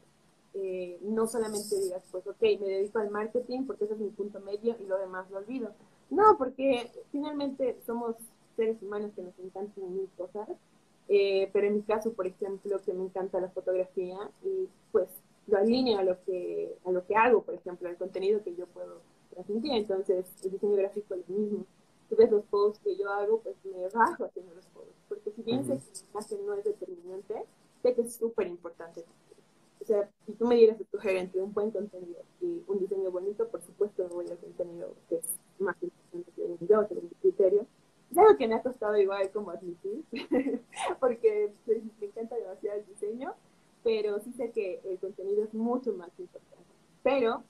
eh, 0.55 0.97
no 1.03 1.27
solamente 1.27 1.75
digas, 1.75 2.05
pues, 2.13 2.25
ok, 2.25 2.41
me 2.61 2.69
dedico 2.69 3.01
al 3.01 3.11
marketing 3.11 3.65
porque 3.67 3.87
ese 3.87 3.95
es 3.95 4.01
mi 4.01 4.11
punto 4.11 4.39
medio 4.39 4.77
y 4.79 4.87
lo 4.87 4.97
demás 4.97 5.29
lo 5.33 5.39
olvido. 5.39 5.73
No, 6.09 6.39
porque 6.39 6.89
finalmente 7.11 7.81
somos 7.85 8.15
seres 8.55 8.81
humanos 8.81 9.11
que 9.17 9.23
nos 9.23 9.37
encantan 9.41 9.93
mil 9.93 10.09
cosas, 10.17 10.49
eh, 11.09 11.51
pero 11.53 11.67
en 11.67 11.75
mi 11.75 11.83
caso, 11.83 12.13
por 12.13 12.29
ejemplo, 12.29 12.81
que 12.87 12.93
me 12.93 13.03
encanta 13.03 13.41
la 13.41 13.49
fotografía 13.49 14.19
y 14.45 14.69
pues 14.93 15.09
lo 15.47 15.59
alineo 15.59 15.99
a 15.99 16.05
lo 16.05 16.23
que 16.25 16.77
a 16.85 16.93
lo 16.93 17.05
que 17.07 17.17
hago, 17.17 17.43
por 17.43 17.55
ejemplo, 17.55 17.89
al 17.89 17.97
contenido 17.97 18.43
que 18.43 18.55
yo 18.55 18.67
puedo 18.67 19.01
transmitir. 19.31 19.73
Entonces, 19.73 20.27
el 20.45 20.53
diseño 20.53 20.77
gráfico 20.77 21.15
es 21.15 21.29
lo 21.29 21.37
mismo. 21.37 21.67
Tú 22.09 22.17
ves 22.17 22.31
los 22.31 22.45
posts 22.45 22.81
que 22.85 22.97
yo 22.97 23.11
hago, 23.11 23.41
pues 23.41 23.57
me 23.65 23.89
bajo 23.89 24.25
haciendo 24.25 24.55
los 24.55 24.67
posts. 24.67 24.95
Porque 25.09 25.31
si 25.31 25.43
bien 25.43 25.65
sé 25.65 25.79
que 26.29 26.43
no 26.43 26.55
es 26.55 26.65
determinante, 26.65 27.35
sé 27.83 27.95
que 27.95 28.03
es 28.03 28.15
súper 28.15 28.47
importante. 28.47 29.05
O 29.81 29.85
sea, 29.85 30.09
si 30.27 30.33
tú 30.33 30.47
me 30.47 30.55
dieras 30.55 30.79
a 30.79 30.83
escoger 30.83 31.17
entre 31.17 31.41
un 31.43 31.53
buen 31.53 31.73
contenido 31.73 32.23
y 32.41 32.63
un 32.69 32.79
diseño 32.79 33.11
bonito, 33.11 33.49
por 33.49 33.63
supuesto 33.63 34.05
me 34.05 34.15
voy 34.15 34.29
al 34.31 34.39
contenido 34.39 34.95
que 35.09 35.17
es 35.17 35.39
más 35.59 35.77
importante 35.83 36.31
que 36.37 36.67
yo, 36.67 36.87
que 36.87 36.95
mi 36.95 37.09
criterio. 37.21 37.67
Es 38.11 38.19
algo 38.19 38.37
que 38.37 38.47
me 38.47 38.55
ha 38.55 38.63
costado 38.63 38.97
igual 38.97 39.31
como 39.33 39.51
admitir, 39.51 40.05
porque 41.01 41.53
pues, 41.65 41.83
me 41.99 42.07
encanta 42.07 42.37
demasiado 42.37 42.79
el 42.79 42.87
diseño, 42.87 43.35
pero 43.83 44.21
sí 44.21 44.33
sé 44.35 44.53
que 44.53 44.81
el 44.85 44.99
contenido 44.99 45.43
es 45.45 45.55
mucho 45.73 45.93
más 45.95 46.11
importante. 46.19 46.71
Pero 47.03 47.43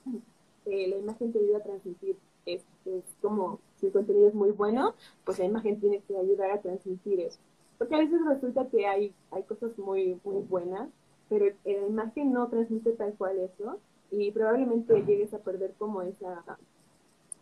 eh, 0.67 0.88
la 0.88 0.97
imagen 0.97 1.33
te 1.33 1.38
ayuda 1.38 1.59
a 1.59 1.62
transmitir, 1.62 2.17
es, 2.47 2.64
es, 2.85 3.05
como 3.21 3.61
si 3.76 3.87
el 3.87 3.93
contenido 3.93 4.29
es 4.29 4.35
muy 4.35 4.50
bueno, 4.50 4.95
pues 5.25 5.38
la 5.38 5.45
imagen 5.45 5.81
tiene 5.81 6.00
que 6.00 6.17
ayudar 6.17 6.50
a 6.50 6.61
transmitir 6.61 7.21
eso. 7.21 7.38
Porque 7.79 7.95
a 7.95 7.99
veces 7.99 8.21
resulta 8.26 8.69
que 8.69 8.87
hay, 8.87 9.14
hay 9.31 9.43
cosas 9.43 9.76
muy, 9.79 10.21
muy 10.25 10.43
buenas, 10.43 10.88
pero 11.29 11.47
la 11.64 11.87
imagen 11.87 12.33
no 12.33 12.49
transmite 12.49 12.93
tal 12.93 13.14
cual 13.14 13.38
eso, 13.38 13.79
y 14.11 14.31
probablemente 14.31 15.02
llegues 15.05 15.33
a 15.33 15.38
perder 15.38 15.73
como 15.79 16.02
esa 16.02 16.45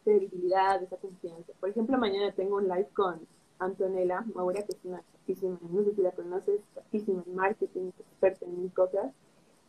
credibilidad, 0.04 0.82
esa 0.82 0.96
confianza. 0.96 1.52
Por 1.58 1.68
ejemplo, 1.68 1.98
mañana 1.98 2.32
tengo 2.32 2.56
un 2.56 2.68
live 2.68 2.88
con 2.94 3.20
Antonella 3.58 4.24
Maura, 4.34 4.62
que 4.62 4.72
es 4.72 4.84
una 4.84 4.98
artísima, 4.98 5.58
no 5.68 5.84
sé 5.84 5.94
si 5.94 6.02
la 6.02 6.12
conoces, 6.12 6.60
artísima 6.76 7.22
en 7.26 7.34
marketing, 7.34 7.90
experta 7.98 8.46
en 8.46 8.62
mil 8.62 8.72
cosas. 8.72 9.12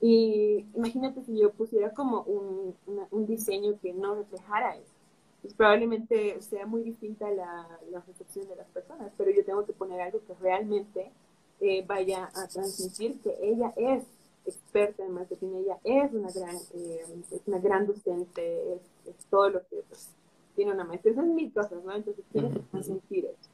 Y 0.01 0.65
imagínate 0.75 1.24
si 1.24 1.38
yo 1.38 1.51
pusiera 1.51 1.91
como 1.93 2.24
un, 2.24 2.75
un 3.12 3.25
diseño 3.27 3.79
que 3.79 3.93
no 3.93 4.15
reflejara 4.15 4.75
eso. 4.75 4.93
Pues 5.41 5.53
probablemente 5.53 6.41
sea 6.41 6.65
muy 6.65 6.84
distinta 6.84 7.29
la, 7.31 7.67
la, 7.91 8.01
recepción 8.01 8.48
de 8.48 8.55
las 8.55 8.67
personas, 8.67 9.12
pero 9.17 9.31
yo 9.31 9.43
tengo 9.43 9.65
que 9.65 9.74
poner 9.74 10.01
algo 10.01 10.20
que 10.25 10.34
realmente 10.36 11.12
eh, 11.60 11.84
vaya 11.88 12.29
a 12.36 12.48
transmitir 12.48 13.20
que 13.22 13.36
ella 13.41 13.74
es 13.75 14.03
experta 14.46 15.03
en 15.03 15.12
marketing, 15.13 15.55
ella 15.55 15.77
es 15.84 16.13
una 16.13 16.31
gran, 16.31 16.55
eh, 16.74 17.05
es 17.31 17.41
una 17.48 17.60
gran 17.60 17.88
docente, 17.88 18.74
es, 18.74 18.81
todo 19.29 19.50
lo 19.50 19.67
que 19.67 19.84
pues, 19.88 20.10
tiene 20.55 20.74
una 20.74 20.84
maestría, 20.84 21.15
son 21.15 21.34
mil 21.36 21.51
cosas, 21.51 21.84
¿no? 21.84 21.96
Entonces 21.96 22.24
tienes 22.31 22.53
que 22.53 22.60
transmitir 22.60 23.25
eso. 23.25 23.50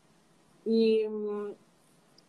Y 0.66 1.08
mm, 1.08 1.52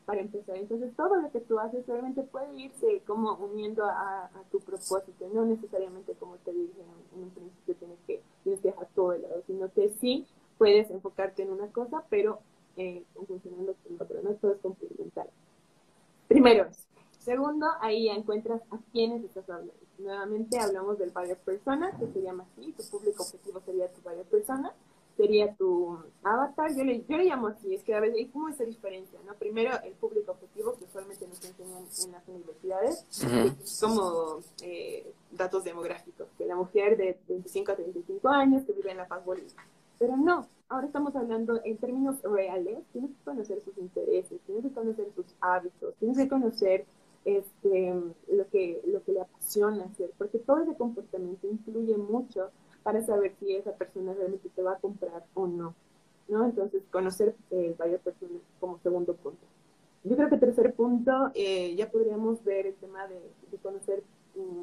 para 0.08 0.22
empezar, 0.22 0.56
entonces 0.56 0.96
todo 0.96 1.16
lo 1.16 1.30
que 1.30 1.40
tú 1.40 1.58
haces 1.58 1.86
realmente 1.86 2.22
puede 2.22 2.50
irse 2.56 3.02
como 3.06 3.34
uniendo 3.34 3.84
a, 3.84 4.30
tu 4.50 4.58
propósito, 4.58 5.28
no 5.34 5.44
necesariamente 5.44 6.14
como 6.14 6.36
te 6.38 6.50
dije 6.50 6.80
en, 7.14 7.24
un 7.24 7.28
principio 7.28 7.74
tienes 7.74 7.98
que, 8.06 8.22
tienes 8.42 8.62
que 8.62 8.72
todo 8.94 9.10
de 9.10 9.18
lado, 9.18 9.42
sino 9.46 9.70
que 9.70 9.90
sí 10.00 10.26
puedes 10.56 10.90
enfocarte 10.90 11.42
en 11.42 11.50
una 11.50 11.70
cosa, 11.72 12.04
pero 12.08 12.38
eh, 12.78 13.04
funcionando 13.26 13.74
con 13.84 14.00
otra, 14.00 14.22
¿no? 14.22 14.30
Todo 14.36 14.54
es 14.54 14.60
complementario. 14.60 15.32
Primero. 16.26 16.68
Segundo, 17.18 17.66
ahí 17.82 18.06
ya 18.06 18.14
encuentras 18.14 18.62
a 18.70 18.78
quiénes 18.90 19.22
estás 19.24 19.50
hablando. 19.50 19.74
Nuevamente 19.98 20.58
hablamos 20.58 20.98
del 20.98 21.10
buyer 21.10 21.36
persona, 21.36 21.92
que 21.98 22.06
se 22.06 22.22
llama 22.22 22.46
así, 22.50 22.72
tu 22.72 22.82
público 22.84 23.24
objetivo 23.24 23.60
sería 23.60 23.92
tu 23.92 24.00
buyer 24.00 24.24
persona 24.24 24.72
sería 25.18 25.52
tu 25.56 25.98
avatar, 26.22 26.72
yo 26.76 26.84
le, 26.84 27.04
yo 27.08 27.16
le 27.16 27.24
llamo 27.24 27.48
así, 27.48 27.74
es 27.74 27.82
que 27.82 27.92
a 27.92 27.98
veces 27.98 28.18
hay 28.18 28.26
como 28.28 28.48
esa 28.48 28.64
diferencia, 28.64 29.18
¿no? 29.26 29.34
Primero 29.34 29.72
el 29.82 29.92
público 29.94 30.30
objetivo, 30.30 30.74
que 30.78 30.84
usualmente 30.84 31.26
nos 31.26 31.44
enseñan 31.44 31.84
en 32.04 32.12
las 32.12 32.28
universidades, 32.28 33.04
como 33.80 34.38
eh, 34.62 35.12
datos 35.32 35.64
demográficos, 35.64 36.28
que 36.38 36.46
la 36.46 36.54
mujer 36.54 36.96
de 36.96 37.18
25 37.28 37.72
a 37.72 37.74
35 37.74 38.28
años 38.28 38.62
que 38.64 38.72
vive 38.72 38.92
en 38.92 38.96
La 38.98 39.08
Paz, 39.08 39.24
Bolivia. 39.24 39.52
Pero 39.98 40.16
no, 40.16 40.46
ahora 40.68 40.86
estamos 40.86 41.16
hablando 41.16 41.60
en 41.64 41.76
términos 41.78 42.22
reales, 42.22 42.78
tienes 42.92 43.10
que 43.10 43.24
conocer 43.24 43.60
sus 43.60 43.76
intereses, 43.76 44.40
tienes 44.46 44.66
que 44.66 44.70
conocer 44.70 45.08
sus 45.16 45.26
hábitos, 45.40 45.94
tienes 45.98 46.16
que 46.16 46.28
conocer 46.28 46.86
este, 47.24 47.92
lo, 48.28 48.48
que, 48.50 48.80
lo 48.86 49.02
que 49.02 49.12
le 49.14 49.22
apasiona 49.22 49.84
hacer, 49.86 50.12
porque 50.16 50.38
todo 50.38 50.62
ese 50.62 50.76
comportamiento 50.76 51.48
influye 51.48 51.96
mucho 51.96 52.52
para 52.88 53.04
saber 53.04 53.34
si 53.38 53.54
esa 53.54 53.72
persona 53.72 54.14
realmente 54.14 54.48
te 54.48 54.62
va 54.62 54.72
a 54.72 54.78
comprar 54.78 55.22
o 55.34 55.46
no. 55.46 55.74
¿no? 56.26 56.46
Entonces, 56.46 56.82
conocer 56.90 57.36
eh, 57.50 57.74
varias 57.78 58.00
personas 58.00 58.40
como 58.58 58.78
segundo 58.78 59.14
punto. 59.14 59.44
Yo 60.04 60.16
creo 60.16 60.30
que 60.30 60.38
tercer 60.38 60.72
punto, 60.72 61.30
eh, 61.34 61.74
ya 61.76 61.90
podríamos 61.90 62.42
ver 62.44 62.64
el 62.66 62.74
tema 62.76 63.06
de, 63.06 63.20
conocer 63.62 64.02
mm, 64.36 64.62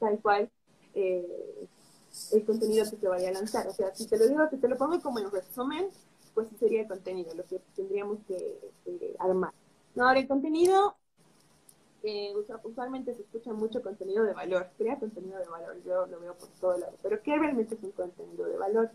tal 0.00 0.18
cual 0.18 0.50
eh, 0.94 1.68
el 2.32 2.44
contenido 2.44 2.84
que 2.90 2.96
se 2.96 3.06
vaya 3.06 3.28
a 3.28 3.32
lanzar. 3.34 3.68
O 3.68 3.72
sea, 3.72 3.94
si 3.94 4.08
te 4.08 4.18
lo 4.18 4.26
digo, 4.26 4.40
si 4.50 4.56
te 4.56 4.66
lo 4.66 4.76
pongo 4.76 5.00
como 5.00 5.20
en 5.20 5.30
resumen, 5.30 5.90
pues 6.34 6.48
sería 6.58 6.80
el 6.80 6.88
contenido, 6.88 7.32
lo 7.36 7.46
que 7.46 7.60
tendríamos 7.76 8.18
que 8.26 8.58
armar. 9.20 9.52
No, 9.94 10.08
ahora 10.08 10.18
el 10.18 10.26
contenido 10.26 10.96
eh, 12.02 12.32
usualmente 12.64 13.14
se 13.14 13.22
escucha 13.22 13.52
mucho 13.52 13.82
contenido 13.82 14.24
de 14.24 14.32
valor, 14.32 14.68
crea 14.76 14.98
contenido 14.98 15.38
de 15.38 15.48
valor, 15.48 15.76
yo 15.84 16.06
lo 16.06 16.20
veo 16.20 16.34
por 16.34 16.48
todo 16.60 16.78
lado, 16.78 16.92
pero 17.02 17.20
¿qué 17.22 17.36
realmente 17.36 17.74
es 17.74 17.82
un 17.82 17.92
contenido 17.92 18.46
de 18.46 18.56
valor? 18.56 18.90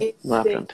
Este, 0.00 0.66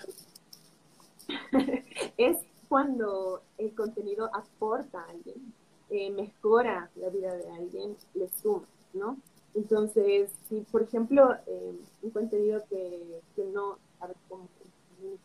es 2.16 2.38
cuando 2.68 3.42
el 3.58 3.74
contenido 3.74 4.30
aporta 4.34 5.00
a 5.00 5.10
alguien, 5.10 5.52
eh, 5.90 6.10
mejora 6.10 6.90
la 6.96 7.08
vida 7.10 7.34
de 7.34 7.50
alguien, 7.50 7.96
le 8.14 8.28
suma, 8.28 8.66
¿no? 8.94 9.18
Entonces, 9.54 10.30
si 10.48 10.60
por 10.60 10.82
ejemplo, 10.82 11.34
eh, 11.46 11.74
un 12.02 12.10
contenido 12.10 12.62
que, 12.68 13.20
que, 13.36 13.44
no, 13.44 13.78
a 14.00 14.06
ver, 14.06 14.16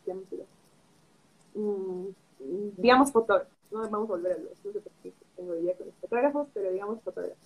ejemplo. 0.02 0.44
Mm, 1.54 2.08
digamos 2.76 3.12
fotógrafo, 3.12 3.50
no 3.70 3.80
vamos 3.80 4.10
a 4.10 4.12
volver 4.12 4.32
a 4.32 4.38
los, 4.38 4.64
no 4.64 4.72
tengo 5.38 5.56
idea 5.56 5.76
con 5.76 5.86
los 5.86 5.94
fotógrafos, 5.96 6.48
pero 6.52 6.70
digamos 6.70 7.00
fotógrafos. 7.02 7.38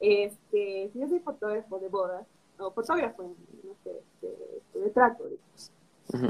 Este, 0.00 0.90
si 0.92 0.98
yo 0.98 1.08
soy 1.08 1.20
fotógrafo 1.20 1.78
de 1.78 1.88
bodas, 1.88 2.26
o 2.58 2.70
fotógrafo, 2.72 3.22
no 3.22 3.74
sé, 3.84 4.02
de, 4.22 4.80
de 4.80 4.90
trato, 4.90 5.24
digamos. 5.24 5.72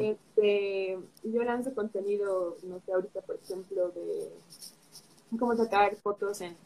este, 0.02 0.99
yo 1.23 1.43
lanzo 1.45 1.73
contenido, 1.75 2.57
no 2.64 2.81
sé, 2.81 2.93
ahorita, 2.93 3.23
por 3.23 3.37
ejemplo, 3.37 3.90
de 3.90 4.31
cómo 5.38 5.55
sacar 5.57 5.95
fotos 5.97 6.40
en, 6.40 6.57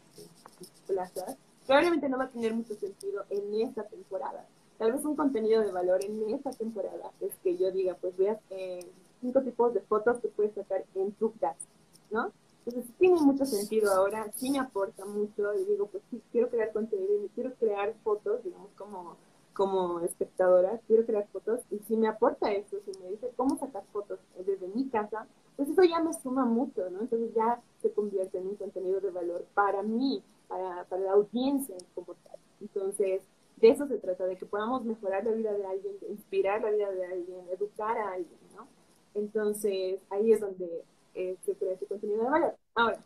plazas. 0.87 1.37
Probablemente 1.67 2.09
no 2.09 2.19
va 2.19 2.25
a 2.25 2.29
tener 2.29 2.55
mucho 2.55 2.75
sentido 2.75 3.25
en 3.31 3.55
esta 3.61 3.85
temporada. 3.85 4.47
Tal 4.79 4.93
vez 4.93 5.05
un 5.05 5.15
contenido 5.15 5.63
de 5.63 5.71
valor 5.71 6.05
en 6.05 6.35
esta 6.35 6.51
temporada 6.51 7.13
es 7.21 7.35
que 7.43 7.57
yo 7.57 7.71
diga, 7.71 7.95
pues 8.01 8.17
veas 8.17 8.39
eh, 8.51 8.85
cinco 9.21 9.43
tipos 9.43 9.73
de 9.75 9.81
fotos 9.81 10.19
que 10.19 10.29
puedes 10.29 10.55
sacar 10.55 10.85
en 10.95 11.13
tu 11.13 11.33
casa, 11.35 11.67
¿no? 12.11 12.33
Entonces, 12.65 12.93
tiene 12.99 13.21
mucho 13.21 13.45
sentido 13.45 13.93
ahora, 13.93 14.31
sí 14.37 14.51
me 14.51 14.61
aporta 14.61 15.05
mucho 15.05 15.53
y 15.55 15.65
digo, 15.65 15.87
pues 15.87 16.03
sí, 16.11 16.23
quiero 16.31 16.49
crear 16.49 16.73
contenido 16.73 17.25
y 17.25 17.29
quiero 17.31 17.55
crear 17.55 17.95
fotos, 18.05 18.45
digamos, 18.45 18.71
como, 18.77 19.17
como 19.53 20.01
espectadora, 20.01 20.81
quiero 20.87 21.05
crear 21.05 21.27
fotos 21.33 21.61
y 21.71 21.81
si 21.81 21.97
me 21.97 22.07
aporta 22.07 22.53
eso, 22.53 22.79
si 22.85 22.99
me 23.01 23.11
dice 23.11 23.33
cómo 23.37 23.59
sacar 23.59 23.85
fotos 23.93 24.21
desde 24.47 24.69
mi 24.69 24.89
casa, 24.89 25.27
pues 25.57 25.69
eso 25.69 25.83
ya 25.83 26.01
me 26.01 26.13
suma 26.13 26.45
mucho, 26.45 26.89
¿no? 26.91 27.01
Entonces 27.01 27.35
ya 27.35 27.61
se 27.81 27.91
convierte 27.91 28.39
en 28.39 28.47
un 28.47 28.57
contenido 28.57 29.01
de 29.01 29.11
valor 29.11 29.45
para 29.55 29.83
mí, 29.83 30.23
para, 30.47 30.85
para 30.85 31.03
la 31.03 31.13
audiencia 31.13 31.77
como 31.95 32.15
tal. 32.15 32.39
Entonces, 32.61 33.23
de 33.57 33.69
eso 33.71 33.87
se 33.87 33.99
trata, 33.99 34.27
de 34.27 34.37
que 34.37 34.47
podamos 34.47 34.85
mejorar 34.85 35.25
la 35.25 35.33
vida 35.33 35.53
de 35.53 35.67
alguien, 35.67 35.95
inspirar 36.09 36.63
la 36.63 36.71
vida 36.71 36.91
de 36.91 37.07
alguien, 37.07 37.49
educar 37.51 37.99
a 37.99 38.13
alguien, 38.13 38.39
¿no? 38.57 38.67
Entonces, 39.15 40.01
ahí 40.11 40.33
es 40.33 40.41
donde 40.41 40.85
eh, 41.15 41.37
se 41.45 41.55
crea 41.55 41.75
ese 41.75 41.87
contenido 41.87 42.25
de 42.25 42.31
valor. 42.31 42.55
Ahora, 42.75 42.99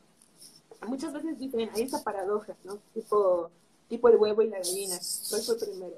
muchas 0.87 1.13
veces 1.13 1.39
dicen, 1.39 1.71
hay 1.75 1.83
esa 1.83 2.03
paradoja, 2.03 2.55
¿no? 2.65 2.79
Tipo, 2.95 3.51
tipo 3.89 4.09
el 4.09 4.17
huevo 4.17 4.43
y 4.43 4.49
la 4.49 4.59
gallina, 4.59 4.97
¿cuál 5.31 5.43
fue 5.43 5.59
primero? 5.59 5.97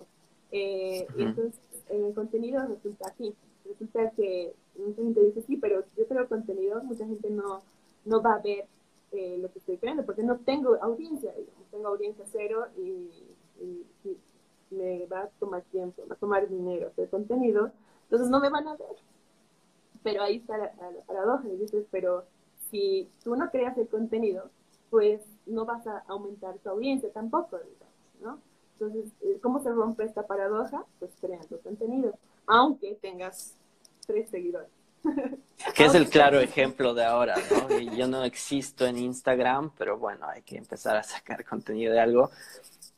Eh, 0.50 1.06
y 1.16 1.22
entonces, 1.22 1.60
en 1.88 2.06
el 2.06 2.14
contenido 2.14 2.64
resulta 2.66 3.08
así, 3.08 3.34
resulta 3.64 4.10
que 4.10 4.54
mucha 4.76 5.02
gente 5.02 5.24
dice, 5.24 5.42
sí, 5.42 5.56
pero 5.56 5.84
yo 5.96 6.06
creo 6.06 6.28
contenido, 6.28 6.82
mucha 6.82 7.06
gente 7.06 7.28
no, 7.30 7.62
no 8.04 8.22
va 8.22 8.34
a 8.34 8.42
ver 8.42 8.66
eh, 9.12 9.38
lo 9.40 9.50
que 9.52 9.58
estoy 9.58 9.76
creando, 9.78 10.04
porque 10.04 10.22
no 10.22 10.38
tengo 10.38 10.76
audiencia, 10.80 11.32
digamos, 11.32 11.66
tengo 11.70 11.88
audiencia 11.88 12.24
cero 12.30 12.66
y, 12.76 13.10
me 14.70 15.06
va 15.06 15.22
a 15.22 15.28
tomar 15.40 15.62
tiempo, 15.72 16.02
me 16.02 16.08
va 16.10 16.14
a 16.14 16.18
tomar 16.18 16.46
dinero 16.46 16.88
hacer 16.88 17.08
contenido, 17.08 17.70
entonces 18.02 18.28
no 18.28 18.38
me 18.38 18.50
van 18.50 18.68
a 18.68 18.76
ver 18.76 18.96
pero 20.02 20.23
ahí 20.23 20.37
está 20.37 20.57
la, 20.59 20.73
paradoja, 21.07 21.49
y 21.49 21.57
dices, 21.57 21.87
pero 21.90 22.25
si 22.71 23.09
tú 23.23 23.37
no 23.37 23.50
creas 23.50 23.76
el 23.78 23.88
contenido, 23.88 24.50
pues 24.90 25.23
no 25.47 25.64
vas 25.64 25.87
a 25.87 26.05
aumentar 26.09 26.59
tu 26.59 26.71
audiencia 26.71 27.11
tampoco, 27.12 27.59
digamos, 27.59 28.21
¿no? 28.21 28.40
Entonces, 28.75 29.12
eh, 29.23 29.38
¿cómo 29.43 29.61
se 29.62 29.71
rompe 29.71 30.05
esta 30.05 30.26
paradoja? 30.26 30.85
Pues 30.99 31.11
creando 31.21 31.59
contenido, 31.61 32.14
aunque 32.47 32.95
tengas 33.00 33.55
tres 34.07 34.31
seguidores. 34.31 34.71
Que 35.75 35.87
es 35.87 35.95
el 35.95 36.09
claro 36.09 36.38
ejemplo 36.38 36.95
de 36.95 37.05
ahora, 37.05 37.35
¿no? 37.50 37.78
yo 37.78 38.07
no 38.07 38.23
existo 38.23 38.87
en 38.87 38.97
Instagram, 38.97 39.73
pero 39.76 39.99
bueno, 39.99 40.26
hay 40.28 40.43
que 40.43 40.57
empezar 40.57 40.97
a 40.97 41.02
sacar 41.02 41.45
contenido 41.45 41.93
de 41.93 42.00
algo. 42.00 42.31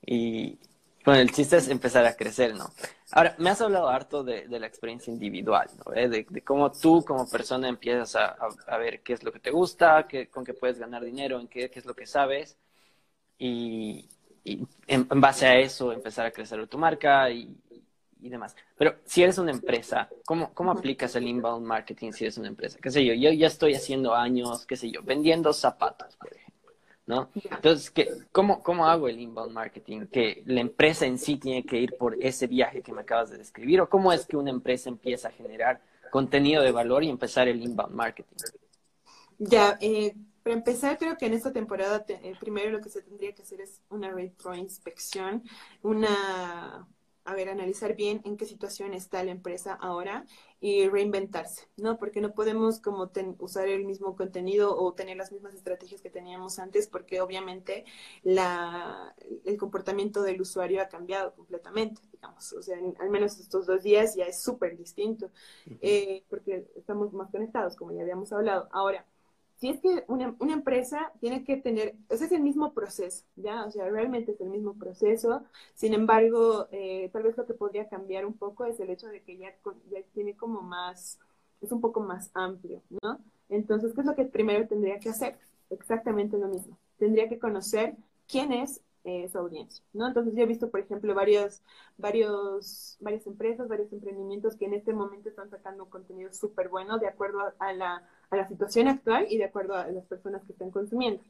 Y, 0.05 0.59
bueno, 1.05 1.21
el 1.21 1.33
chiste 1.33 1.57
es 1.57 1.69
empezar 1.69 2.05
a 2.05 2.15
crecer, 2.15 2.55
¿no? 2.55 2.71
Ahora, 3.13 3.35
me 3.39 3.51
has 3.51 3.61
hablado 3.61 3.89
harto 3.89 4.23
de, 4.23 4.47
la 4.49 4.67
experiencia 4.67 5.13
individual, 5.13 5.69
¿no? 5.85 5.95
¿Eh? 5.95 6.09
De, 6.09 6.43
cómo 6.43 6.71
tú 6.71 7.03
como 7.05 7.29
persona 7.29 7.69
empiezas 7.69 8.17
a, 8.17 8.77
ver 8.79 9.01
qué 9.03 9.15
es 9.15 9.23
lo 9.23 9.33
que 9.33 9.41
te 9.41 9.51
gusta, 9.51 10.07
qué, 10.07 10.29
con 10.29 10.45
qué 10.45 10.55
puedes 10.55 10.79
ganar 10.79 11.03
dinero, 11.03 11.41
en 11.41 11.49
qué, 11.49 11.71
es 11.73 11.87
lo 11.87 11.95
que 11.95 12.07
sabes, 12.07 12.59
y, 13.39 14.09
en, 14.45 15.07
base 15.21 15.47
a 15.47 15.59
eso 15.59 15.93
empezar 15.93 16.27
a 16.27 16.31
crecer 16.31 16.67
tu 16.67 16.79
marca 16.79 17.31
y, 17.31 17.57
demás. 18.19 18.55
Pero 18.77 18.97
si 19.07 19.23
eres 19.23 19.39
una 19.39 19.51
empresa, 19.51 20.09
¿cómo, 20.27 20.53
¿cómo 20.53 20.71
aplicas 20.71 21.17
el 21.17 21.27
inbound 21.27 21.67
marketing 21.67 22.13
si 22.13 22.25
eres 22.25 22.37
una 22.37 22.49
empresa? 22.49 22.79
¿Qué 22.81 22.91
sé 22.91 23.05
yo? 23.05 23.15
Yo 23.15 23.33
ya 23.33 23.47
estoy 23.47 23.75
haciendo 23.75 24.15
años, 24.15 24.67
qué 24.67 24.77
sé 24.77 24.91
yo, 24.91 25.03
vendiendo 25.03 25.53
zapatos, 25.55 26.17
por 26.17 26.29
ejemplo. 26.29 26.50
¿No? 27.11 27.29
Entonces, 27.35 27.91
¿qué, 27.91 28.09
cómo, 28.33 28.63
¿cómo 28.63 28.87
hago 28.87 29.09
el 29.09 29.21
inbound 29.21 29.53
marketing? 29.53 30.07
¿Que 30.07 30.43
la 30.47 30.61
empresa 30.61 31.05
en 31.05 31.19
sí 31.19 31.37
tiene 31.37 31.67
que 31.67 31.79
ir 31.79 31.97
por 31.99 32.17
ese 32.23 32.47
viaje 32.47 32.81
que 32.81 32.93
me 32.93 33.03
acabas 33.03 33.31
de 33.31 33.39
describir? 33.39 33.81
¿O 33.81 33.89
cómo 33.89 34.13
es 34.13 34.25
que 34.25 34.37
una 34.37 34.51
empresa 34.51 34.89
empieza 34.89 35.29
a 35.29 35.33
generar 35.33 35.83
contenido 36.11 36.63
de 36.63 36.73
valor 36.73 37.05
y 37.05 37.11
empezar 37.11 37.49
el 37.49 37.63
inbound 37.63 37.95
marketing? 37.95 38.37
Ya, 39.39 39.77
eh, 39.81 40.15
para 40.43 40.55
empezar, 40.55 40.97
creo 40.99 41.17
que 41.19 41.27
en 41.27 41.35
esta 41.35 41.53
temporada, 41.53 42.05
eh, 42.09 42.35
primero 42.39 42.71
lo 42.71 42.81
que 42.81 42.89
se 42.89 43.03
tendría 43.03 43.35
que 43.35 43.43
hacer 43.43 43.61
es 43.61 43.83
una 43.91 44.11
retroinspección, 44.11 45.43
una 45.83 46.87
a 47.31 47.35
ver, 47.35 47.49
analizar 47.49 47.95
bien 47.97 48.21
en 48.25 48.37
qué 48.37 48.45
situación 48.47 48.93
está 48.95 49.23
la 49.25 49.31
empresa 49.31 49.75
ahora 49.75 50.27
y 50.61 50.89
reinventarse, 50.89 51.69
¿no? 51.77 51.97
Porque 51.99 52.21
no 52.21 52.35
podemos 52.35 52.81
como 52.81 53.11
usar 53.39 53.69
el 53.69 53.85
mismo 53.85 54.17
contenido 54.17 54.77
o 54.77 54.93
tener 54.93 55.17
las 55.17 55.33
mismas 55.33 55.55
estrategias 55.55 56.03
que 56.03 56.11
teníamos 56.11 56.59
antes, 56.59 56.87
porque 56.89 57.21
obviamente 57.21 57.85
la, 58.23 59.15
el 59.45 59.57
comportamiento 59.57 60.23
del 60.23 60.41
usuario 60.41 60.83
ha 60.83 60.89
cambiado 60.89 61.35
completamente, 61.35 62.03
digamos. 62.13 62.53
O 62.53 62.63
sea, 62.63 62.79
al 62.99 63.11
menos 63.11 63.39
estos 63.39 63.67
dos 63.67 63.83
días 63.83 64.15
ya 64.17 64.25
es 64.27 64.43
súper 64.43 64.77
distinto, 64.77 65.31
eh, 65.81 66.25
porque 66.29 66.67
estamos 66.77 67.13
más 67.13 67.31
conectados, 67.31 67.77
como 67.77 67.93
ya 67.93 68.03
habíamos 68.03 68.33
hablado. 68.33 68.69
Ahora, 68.73 69.07
si 69.61 69.69
es 69.69 69.81
que 69.81 70.05
una, 70.09 70.35
una, 70.39 70.55
empresa 70.55 71.13
tiene 71.21 71.45
que 71.45 71.59
tener, 71.59 71.95
ese 72.09 72.25
es 72.25 72.33
el 72.33 72.43
mismo 72.43 72.73
proceso, 72.73 73.25
¿ya? 73.37 73.67
O 73.67 73.71
sea, 73.71 73.89
realmente 73.91 74.33
es 74.33 74.41
el 74.41 74.49
mismo 74.49 74.75
proceso. 74.75 75.43
Sin 75.75 75.93
embargo, 75.93 76.67
eh, 76.73 77.11
tal 77.13 77.25
vez 77.25 77.37
lo 77.37 77.47
que 77.47 77.53
podría 77.53 77.87
cambiar 77.89 78.25
un 78.25 78.33
poco 78.33 78.65
es 78.65 78.81
el 78.81 78.89
hecho 78.89 79.09
de 79.09 79.23
que 79.23 79.37
ya, 79.37 79.55
ya 79.91 80.03
tiene 80.15 80.35
como 80.35 80.63
más, 80.63 81.19
es 81.61 81.73
un 81.73 81.81
poco 81.83 82.01
más 82.01 82.31
amplio, 82.33 82.81
¿no? 83.03 83.19
Entonces, 83.51 83.93
¿qué 83.93 84.01
es 84.01 84.07
lo 84.07 84.15
que 84.17 84.25
primero 84.25 84.67
tendría 84.67 84.99
que 84.99 85.11
hacer? 85.11 85.37
Exactamente 85.69 86.39
lo 86.39 86.49
mismo. 86.49 86.79
Tendría 86.99 87.29
que 87.29 87.39
conocer 87.39 87.97
quién 88.27 88.53
es 88.53 88.81
eh, 89.05 89.29
su 89.31 89.39
audiencia, 89.39 89.85
¿no? 89.93 90.07
Entonces 90.07 90.35
yo 90.35 90.43
he 90.43 90.47
visto, 90.47 90.71
por 90.71 90.81
ejemplo, 90.81 91.15
varios, 91.15 91.63
varios, 91.99 92.97
varias 93.01 93.27
empresas, 93.27 93.69
varios 93.69 93.93
emprendimientos 93.93 94.57
que 94.57 94.65
en 94.65 94.75
este 94.75 94.95
momento 94.95 95.29
están 95.29 95.51
sacando 95.51 95.91
contenido 95.91 96.33
súper 96.33 96.69
bueno 96.71 96.99
de 96.99 97.09
acuerdo 97.09 97.41
a 97.59 97.73
la 97.75 98.09
a 98.31 98.37
la 98.37 98.49
situación 98.49 98.89
actual 98.89 99.27
y 99.29 99.39
de 99.39 99.45
acuerdo 99.45 99.75
a 99.75 99.89
las 99.89 100.05
personas 100.07 100.43
que 100.45 100.53
están 100.53 100.71
consumiendo. 100.71 101.23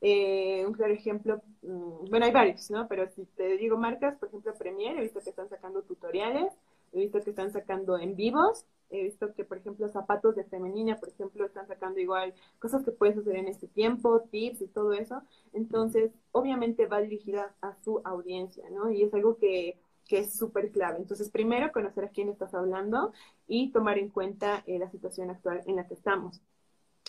Eh, 0.00 0.64
un 0.66 0.74
claro 0.74 0.92
ejemplo, 0.92 1.40
mm, 1.62 2.10
bueno, 2.10 2.26
hay 2.26 2.32
varios, 2.32 2.70
¿no? 2.70 2.86
Pero 2.88 3.08
si 3.10 3.24
te 3.36 3.56
digo 3.56 3.78
marcas, 3.78 4.16
por 4.18 4.28
ejemplo, 4.28 4.52
Premier, 4.54 4.96
he 4.98 5.02
visto 5.02 5.20
que 5.20 5.30
están 5.30 5.48
sacando 5.48 5.82
tutoriales, 5.82 6.52
he 6.92 7.00
visto 7.00 7.20
que 7.22 7.30
están 7.30 7.52
sacando 7.52 7.98
en 7.98 8.14
vivos, 8.14 8.66
he 8.90 9.02
visto 9.02 9.32
que, 9.34 9.44
por 9.44 9.58
ejemplo, 9.58 9.88
zapatos 9.88 10.36
de 10.36 10.44
femenina, 10.44 10.96
por 10.98 11.08
ejemplo, 11.08 11.46
están 11.46 11.66
sacando 11.66 12.00
igual 12.00 12.34
cosas 12.58 12.84
que 12.84 12.92
puedes 12.92 13.16
hacer 13.16 13.36
en 13.36 13.48
este 13.48 13.66
tiempo, 13.66 14.20
tips 14.30 14.60
y 14.60 14.66
todo 14.68 14.92
eso. 14.92 15.22
Entonces, 15.54 16.12
obviamente 16.32 16.86
va 16.86 17.00
dirigida 17.00 17.54
a 17.62 17.74
su 17.82 18.00
audiencia, 18.04 18.68
¿no? 18.70 18.90
Y 18.90 19.02
es 19.02 19.14
algo 19.14 19.38
que 19.38 19.78
que 20.06 20.18
es 20.18 20.34
súper 20.34 20.70
clave. 20.70 20.98
Entonces, 20.98 21.30
primero, 21.30 21.72
conocer 21.72 22.04
a 22.04 22.08
quién 22.08 22.28
estás 22.28 22.54
hablando 22.54 23.12
y 23.48 23.70
tomar 23.70 23.98
en 23.98 24.08
cuenta 24.08 24.62
eh, 24.66 24.78
la 24.78 24.90
situación 24.90 25.30
actual 25.30 25.62
en 25.66 25.76
la 25.76 25.86
que 25.86 25.94
estamos. 25.94 26.40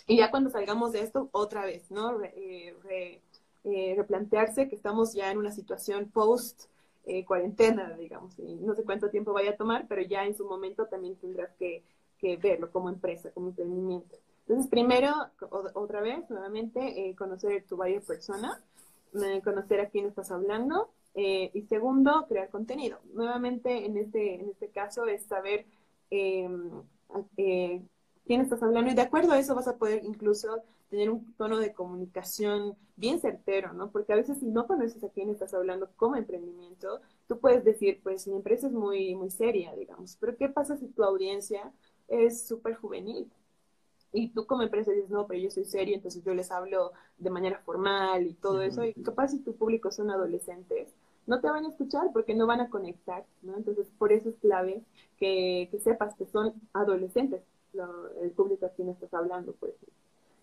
Y 0.07 0.17
ya 0.17 0.31
cuando 0.31 0.49
salgamos 0.49 0.91
de 0.91 1.01
esto, 1.01 1.29
otra 1.31 1.65
vez, 1.65 1.89
¿no? 1.91 2.21
Eh, 2.23 3.21
eh, 3.63 3.93
replantearse 3.97 4.69
que 4.69 4.75
estamos 4.75 5.13
ya 5.13 5.31
en 5.31 5.37
una 5.37 5.51
situación 5.51 6.09
post 6.11 6.65
cuarentena, 7.27 7.95
digamos, 7.95 8.33
y 8.39 8.55
no 8.55 8.73
sé 8.73 8.83
cuánto 8.83 9.11
tiempo 9.11 9.31
vaya 9.31 9.51
a 9.51 9.55
tomar, 9.55 9.85
pero 9.87 10.01
ya 10.01 10.25
en 10.25 10.35
su 10.35 10.43
momento 10.43 10.87
también 10.87 11.15
tendrás 11.17 11.51
que, 11.59 11.83
que 12.17 12.35
verlo 12.35 12.71
como 12.71 12.89
empresa, 12.89 13.29
como 13.29 13.49
emprendimiento. 13.49 14.17
Entonces, 14.39 14.71
primero, 14.71 15.13
otra 15.75 16.01
vez, 16.01 16.27
nuevamente, 16.31 17.13
conocer 17.15 17.63
tu 17.69 17.77
buyer 17.77 18.01
persona, 18.01 18.59
conocer 19.43 19.81
a 19.81 19.89
quién 19.89 20.07
estás 20.07 20.31
hablando, 20.31 20.89
eh, 21.15 21.49
y 21.53 21.61
segundo, 21.63 22.25
crear 22.27 22.49
contenido. 22.49 22.99
Nuevamente, 23.13 23.85
en 23.85 23.97
este, 23.97 24.35
en 24.35 24.49
este 24.49 24.69
caso, 24.69 25.05
es 25.05 25.23
saber 25.23 25.65
em, 26.09 26.71
eh, 27.37 27.81
quién 28.25 28.41
estás 28.41 28.61
hablando 28.61 28.91
y 28.91 28.95
de 28.95 29.01
acuerdo 29.01 29.31
a 29.31 29.39
eso 29.39 29.55
vas 29.55 29.67
a 29.67 29.77
poder 29.77 30.03
incluso 30.03 30.61
tener 30.89 31.09
un 31.09 31.33
tono 31.35 31.57
de 31.57 31.73
comunicación 31.73 32.75
bien 32.95 33.19
certero, 33.19 33.73
¿no? 33.73 33.91
Porque 33.91 34.13
a 34.13 34.15
veces 34.17 34.39
si 34.39 34.45
no 34.45 34.67
conoces 34.67 35.03
a 35.03 35.09
quién 35.09 35.29
estás 35.29 35.53
hablando 35.53 35.89
como 35.95 36.15
emprendimiento, 36.15 36.99
tú 37.27 37.39
puedes 37.39 37.63
decir, 37.63 37.99
pues 38.03 38.27
mi 38.27 38.35
empresa 38.35 38.67
es 38.67 38.73
muy, 38.73 39.15
muy 39.15 39.29
seria, 39.29 39.73
digamos, 39.75 40.17
pero 40.19 40.37
¿qué 40.37 40.49
pasa 40.49 40.77
si 40.77 40.87
tu 40.87 41.03
audiencia 41.03 41.71
es 42.07 42.45
súper 42.47 42.75
juvenil? 42.75 43.31
Y 44.13 44.29
tú 44.29 44.45
como 44.45 44.63
empresa 44.63 44.91
dices, 44.91 45.09
no, 45.09 45.27
pero 45.27 45.39
yo 45.41 45.49
soy 45.49 45.65
seria, 45.65 45.95
entonces 45.95 46.23
yo 46.23 46.33
les 46.33 46.51
hablo 46.51 46.93
de 47.17 47.29
manera 47.29 47.59
formal 47.59 48.25
y 48.27 48.33
todo 48.33 48.61
eso, 48.61 48.85
y 48.85 48.93
capaz 48.93 49.29
si 49.29 49.39
tu 49.39 49.55
público 49.55 49.91
son 49.91 50.09
adolescentes, 50.09 50.93
no 51.27 51.39
te 51.41 51.49
van 51.49 51.65
a 51.65 51.69
escuchar 51.69 52.11
porque 52.13 52.35
no 52.35 52.47
van 52.47 52.61
a 52.61 52.69
conectar, 52.69 53.25
¿no? 53.41 53.55
Entonces, 53.55 53.87
por 53.97 54.11
eso 54.11 54.29
es 54.29 54.35
clave 54.37 54.83
que, 55.17 55.69
sepas 55.83 56.15
que 56.15 56.25
son 56.25 56.53
adolescentes 56.73 57.41
el 58.21 58.31
público 58.31 58.65
a 58.65 58.69
quien 58.69 58.89
estás 58.89 59.13
hablando, 59.13 59.53
por 59.53 59.69
ejemplo. 59.69 59.93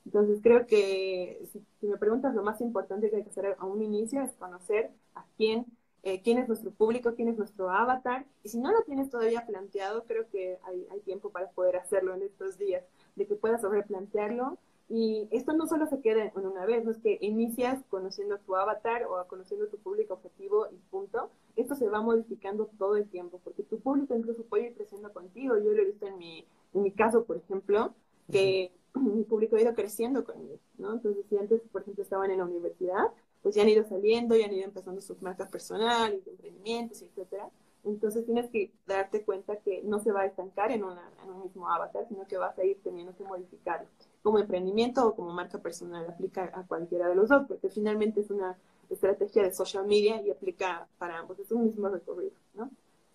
Entonces, 0.05 0.41
creo 0.43 0.67
que 0.67 1.47
si, 1.53 1.87
me 1.87 1.97
preguntas, 1.97 2.35
lo 2.35 2.43
más 2.43 2.61
importante 2.61 3.09
que 3.09 3.17
hay 3.17 3.23
que 3.23 3.31
hacer 3.31 3.57
a 3.59 3.65
un 3.65 3.83
inicio 3.83 4.23
es 4.23 4.33
conocer 4.33 4.91
a 5.15 5.25
quién, 5.37 5.65
eh, 6.03 6.21
quién 6.23 6.39
es 6.39 6.49
nuestro 6.49 6.73
público, 6.73 7.15
quién 7.15 7.29
es 7.29 7.39
nuestro 7.39 7.71
avatar. 7.71 8.27
Y 8.43 8.51
si 8.51 8.59
no 8.59 8.73
lo 8.73 8.83
tienes 8.83 9.09
todavía 9.09 9.47
planteado, 9.47 10.05
creo 10.05 10.29
que 10.31 10.59
hay, 10.65 10.87
hay 10.91 11.01
tiempo 11.01 11.31
para 11.31 11.51
poder 11.51 11.77
hacerlo 11.77 12.15
en 12.15 12.23
estos 12.23 12.59
días, 12.59 12.85
de 13.17 13.27
que 13.27 13.35
puedas 13.35 13.63
sobreplantearlo 13.63 14.59
y 14.95 15.27
esto 15.31 15.55
no 15.55 15.67
solo 15.67 15.87
se 15.87 16.03
queda 16.03 16.27
en 16.27 16.47
una 16.47 16.67
vez, 16.67 16.85
no 16.85 16.91
es 16.91 16.99
que 16.99 17.17
inicias 17.23 17.83
conociendo 17.89 18.37
tu 18.41 18.55
avatar 18.57 19.05
o 19.05 19.27
conociendo 19.27 19.67
tu 19.69 19.79
público 19.79 20.13
objetivo 20.13 20.67
y 20.71 20.77
punto. 20.91 21.31
Esto 21.57 21.75
se 21.75 21.89
va 21.89 22.03
modificando 22.03 22.67
todo 22.79 22.97
el 22.97 23.09
tiempo, 23.09 23.41
porque 23.43 23.63
tu 23.63 23.81
público 23.81 24.15
incluso 24.15 24.43
puede 24.43 24.67
ir 24.67 24.75
creciendo 24.75 25.11
contigo. 25.11 25.57
Yo 25.57 25.73
lo 25.73 25.81
he 25.81 25.87
visto 25.87 26.07
en 26.07 26.19
mi, 26.19 26.47
en 26.75 26.83
mi 26.83 26.93
caso, 26.93 27.25
por 27.25 27.39
ejemplo, 27.39 27.95
que 28.31 28.71
mi 28.95 29.25
público 29.25 29.57
ha 29.57 29.63
ido 29.63 29.73
creciendo 29.73 30.25
conmigo, 30.25 30.59
¿no? 30.77 30.93
Entonces, 30.93 31.25
si 31.31 31.39
antes, 31.39 31.63
por 31.73 31.81
ejemplo, 31.81 32.03
estaban 32.03 32.31
en 32.31 32.37
la 32.37 32.45
universidad, 32.45 33.07
pues 33.41 33.55
ya 33.55 33.63
han 33.63 33.71
ido 33.71 33.85
saliendo, 33.85 34.37
ya 34.37 34.45
han 34.45 34.53
ido 34.53 34.67
empezando 34.67 35.01
sus 35.01 35.23
marcas 35.23 35.49
personales, 35.49 36.21
emprendimientos, 36.27 37.01
etcétera. 37.01 37.49
Entonces 37.85 38.27
tienes 38.27 38.51
que 38.51 38.71
darte 38.87 39.25
cuenta 39.25 39.57
que 39.57 39.83
no 39.85 40.01
se 40.01 40.13
va 40.13 40.21
a 40.21 40.27
estancar 40.27 40.71
en, 40.71 40.85
una, 40.85 41.11
en 41.25 41.31
un 41.31 41.45
mismo 41.45 41.67
avatar, 41.71 42.07
sino 42.09 42.27
que 42.27 42.37
vas 42.37 42.59
a 42.59 42.65
ir 42.65 42.79
teniendo 42.85 43.17
que 43.17 43.25
modificarlo 43.25 43.89
como 44.23 44.39
emprendimiento 44.39 45.07
o 45.07 45.15
como 45.15 45.33
marca 45.33 45.59
personal, 45.59 46.07
aplica 46.09 46.51
a 46.55 46.67
cualquiera 46.67 47.09
de 47.09 47.15
los 47.15 47.29
dos, 47.29 47.45
porque 47.49 47.69
finalmente 47.69 48.21
es 48.21 48.31
una 48.31 48.57
estrategia 48.89 49.43
de 49.43 49.53
social 49.53 49.87
media 49.87 50.23
y 50.23 50.31
aplica 50.31 50.87
para 50.99 51.19
ambos, 51.19 51.39
es 51.39 51.51
un 51.51 51.65
mismo 51.65 51.89
recorrido, 51.89 52.33
¿no? 52.55 52.71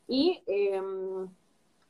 Y 0.08 0.42
em, 0.48 1.28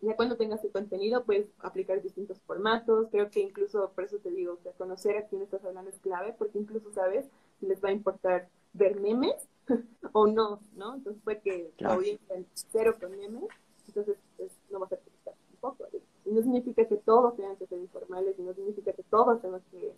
ya 0.02 0.16
cuando 0.16 0.38
tengas 0.38 0.64
el 0.64 0.72
contenido, 0.72 1.24
puedes 1.24 1.48
aplicar 1.60 2.02
distintos 2.02 2.40
formatos, 2.42 3.08
creo 3.12 3.30
que 3.30 3.40
incluso, 3.40 3.92
por 3.96 4.04
eso 4.04 4.18
te 4.18 4.30
digo, 4.30 4.60
que 4.64 4.70
conocer 4.72 5.18
a 5.18 5.28
quién 5.28 5.42
estás 5.42 5.64
hablando 5.66 5.90
es 5.90 6.00
clave, 6.00 6.36
porque 6.38 6.60
incluso 6.60 6.92
sabes 6.92 7.26
si 7.60 7.66
les 7.66 7.84
va 7.84 7.90
a 7.90 7.94
importar 7.94 8.50
ver 8.74 9.00
memes 9.00 9.48
o 10.14 10.28
no, 10.28 10.62
¿no? 10.76 10.96
Entonces 10.96 11.22
fue 11.24 11.40
que 11.40 11.72
la 11.80 11.94
audiencia 11.94 12.36
cero 12.72 12.96
con 13.00 13.12
memes, 13.12 13.50
entonces 13.88 14.18
pues, 14.36 14.52
no 14.70 14.80
vas 14.80 14.92
a 14.92 14.96
utilizar 14.96 15.34
un 15.52 15.58
poco, 15.60 15.86
y 16.26 16.32
no 16.32 16.42
significa 16.42 16.86
que 16.86 16.98
todos 16.98 17.36
tengan 17.36 17.56
que 17.56 17.68
ser 17.68 17.80
informales, 17.80 18.38
y 18.38 18.42
no 18.42 18.54
significa 18.54 18.94
que 18.94 19.04
todos 19.04 19.42
tengan 19.42 19.62
que, 19.72 19.94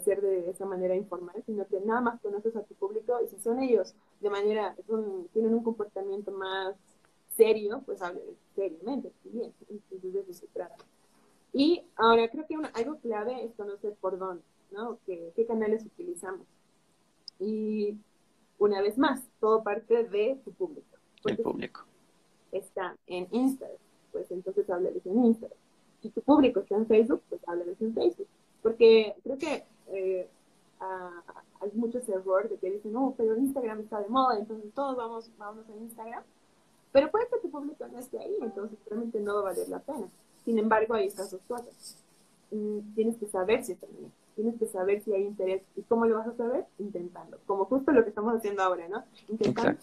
ser 0.00 0.22
de 0.22 0.48
esa 0.48 0.64
manera 0.64 0.96
informal, 0.96 1.42
sino 1.44 1.66
que 1.66 1.78
nada 1.94 2.10
más 2.10 2.20
conoces 2.20 2.54
a 2.56 2.62
tu 2.62 2.74
público 2.74 3.18
y 3.24 3.28
si 3.28 3.38
son 3.38 3.60
ellos 3.60 3.94
de 4.20 4.30
manera, 4.30 4.76
tienen 5.32 5.54
un 5.54 5.62
comportamiento 5.62 6.32
más 6.32 6.74
serio, 7.36 7.82
pues 7.86 8.02
hable 8.02 8.20
seriamente, 8.54 9.12
bien, 9.24 9.52
entonces 9.68 10.12
de 10.12 10.20
eso 10.20 10.32
se 10.32 10.46
trata. 10.48 10.76
Y 11.52 11.82
ahora 11.96 12.28
creo 12.28 12.46
que 12.46 12.56
algo 12.74 12.98
clave 12.98 13.44
es 13.44 13.54
conocer 13.54 13.94
por 14.00 14.18
dónde, 14.18 14.42
¿no? 14.72 14.98
¿Qué, 15.06 15.32
qué 15.36 15.46
canales 15.46 15.84
utilizamos. 15.84 16.46
Y 17.38 17.96
una 18.58 18.80
vez 18.82 18.98
más, 18.98 19.22
todo 19.40 19.62
parte 19.62 20.04
de 20.04 20.40
tu 20.44 20.52
público. 20.52 20.96
El 21.24 21.38
público. 21.38 21.84
Está 22.50 22.96
en 23.06 23.28
Instagram, 23.30 23.78
pues 24.12 24.30
entonces 24.30 24.68
háblales 24.68 25.04
en 25.06 25.24
Instagram 25.24 25.58
si 26.04 26.10
tu 26.10 26.20
público 26.20 26.60
está 26.60 26.76
en 26.76 26.86
Facebook, 26.86 27.22
pues 27.30 27.40
háblales 27.48 27.80
en 27.80 27.94
Facebook. 27.94 28.28
Porque 28.62 29.14
creo 29.22 29.38
que 29.38 29.64
eh, 29.88 30.28
hay 31.64 31.70
muchos 31.74 32.08
errores 32.08 32.50
de 32.50 32.58
que 32.58 32.70
dicen, 32.70 32.92
no, 32.92 33.14
pero 33.16 33.36
Instagram 33.36 33.80
está 33.80 34.00
de 34.00 34.08
moda, 34.08 34.38
entonces 34.38 34.72
todos 34.74 34.96
vamos, 34.96 35.30
vamos 35.38 35.64
a 35.68 35.76
Instagram. 35.76 36.22
Pero 36.92 37.10
puede 37.10 37.26
que 37.28 37.38
tu 37.38 37.50
público 37.50 37.86
no 37.88 37.98
esté 37.98 38.18
ahí, 38.18 38.36
entonces 38.40 38.78
realmente 38.86 39.18
no 39.20 39.34
va 39.34 39.40
a 39.40 39.44
valer 39.44 39.68
la 39.68 39.80
pena. 39.80 40.08
Sin 40.44 40.58
embargo, 40.58 40.94
hay 40.94 41.06
estas 41.06 41.30
dos 41.30 41.40
cosas. 41.48 41.98
Mm, 42.50 42.94
tienes 42.94 43.16
que 43.16 43.26
saber 43.26 43.64
si 43.64 43.74
bien. 43.74 44.12
Tienes 44.36 44.56
que 44.58 44.66
saber 44.66 45.02
si 45.02 45.12
hay 45.12 45.22
interés. 45.22 45.62
¿Y 45.76 45.82
cómo 45.82 46.06
lo 46.06 46.18
vas 46.18 46.28
a 46.28 46.36
saber? 46.36 46.66
Intentando. 46.78 47.38
Como 47.46 47.64
justo 47.64 47.92
lo 47.92 48.02
que 48.02 48.10
estamos 48.10 48.34
haciendo 48.34 48.62
ahora, 48.62 48.88
¿no? 48.88 49.04
Intentando 49.28 49.78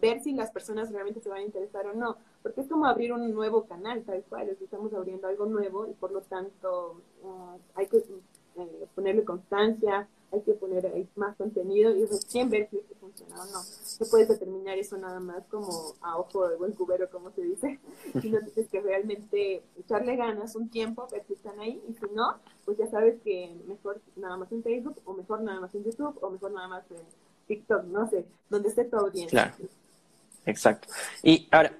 ver 0.00 0.20
si 0.20 0.32
las 0.32 0.50
personas 0.50 0.92
realmente 0.92 1.20
se 1.20 1.28
van 1.28 1.38
a 1.38 1.44
interesar 1.44 1.86
o 1.86 1.94
no, 1.94 2.16
porque 2.42 2.60
es 2.60 2.68
como 2.68 2.86
abrir 2.86 3.12
un 3.12 3.32
nuevo 3.32 3.64
canal, 3.64 4.02
tal 4.02 4.22
cual, 4.28 4.48
estamos 4.48 4.92
abriendo 4.92 5.26
algo 5.26 5.46
nuevo 5.46 5.86
y 5.86 5.92
por 5.94 6.12
lo 6.12 6.20
tanto 6.20 7.00
ah, 7.24 7.56
hay 7.74 7.86
que 7.86 7.98
eh, 7.98 8.86
ponerle 8.94 9.24
constancia, 9.24 10.08
hay 10.32 10.42
que 10.42 10.52
poner 10.52 10.86
ahí 10.86 11.08
más 11.16 11.36
contenido 11.36 11.94
y 11.94 12.04
recién 12.04 12.50
ver 12.50 12.68
si 12.70 12.76
funciona 12.78 12.98
funciona 13.08 13.42
o 13.42 13.46
no. 13.46 13.62
No 14.00 14.06
puedes 14.10 14.28
determinar 14.28 14.78
eso 14.78 14.96
nada 14.98 15.20
más 15.20 15.44
como 15.50 15.94
a 16.02 16.16
ojo 16.18 16.48
de 16.48 16.56
buen 16.56 16.72
cubero, 16.72 17.08
como 17.10 17.30
se 17.32 17.42
dice, 17.42 17.78
sino 18.20 18.40
tienes 18.40 18.70
que 18.70 18.80
realmente 18.80 19.62
echarle 19.78 20.16
ganas 20.16 20.54
un 20.56 20.68
tiempo, 20.68 21.08
ver 21.10 21.24
si 21.26 21.34
están 21.34 21.58
ahí, 21.60 21.80
y 21.88 21.94
si 21.94 22.06
no, 22.14 22.36
pues 22.64 22.78
ya 22.78 22.86
sabes 22.88 23.20
que 23.22 23.56
mejor 23.66 24.00
nada 24.16 24.36
más 24.36 24.50
en 24.52 24.62
Facebook, 24.62 25.00
o 25.04 25.14
mejor 25.14 25.40
nada 25.40 25.60
más 25.60 25.74
en 25.74 25.84
YouTube, 25.84 26.18
o 26.20 26.30
mejor 26.30 26.52
nada 26.52 26.68
más 26.68 26.84
en 26.90 26.98
TikTok, 27.46 27.84
no 27.84 28.08
sé, 28.08 28.26
donde 28.50 28.68
esté 28.68 28.84
tu 28.84 28.96
audiencia. 28.96 29.54
Claro, 29.56 29.70
exacto. 30.44 30.88
Y 31.22 31.48
ahora, 31.50 31.72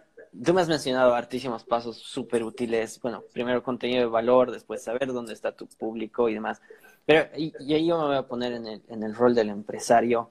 tú 0.45 0.55
me 0.55 0.61
has 0.61 0.69
mencionado 0.69 1.15
hartísimos 1.15 1.65
pasos 1.65 1.99
súper 1.99 2.43
útiles. 2.43 3.01
Bueno, 3.01 3.23
primero 3.33 3.63
contenido 3.63 4.01
de 4.01 4.07
valor, 4.07 4.51
después 4.51 4.83
saber 4.83 5.13
dónde 5.13 5.35
está 5.35 5.53
tu 5.53 5.67
público 5.67 6.29
y 6.29 6.35
demás. 6.35 6.61
Pero, 7.09 7.27
y, 7.39 7.55
ahí 7.73 7.87
yo 7.87 7.97
me 7.97 8.05
voy 8.05 8.17
a 8.17 8.29
poner 8.29 8.53
en 8.53 8.67
el, 8.67 8.83
en 8.87 9.03
el 9.03 9.15
rol 9.15 9.35
del 9.35 9.49
empresario. 9.49 10.29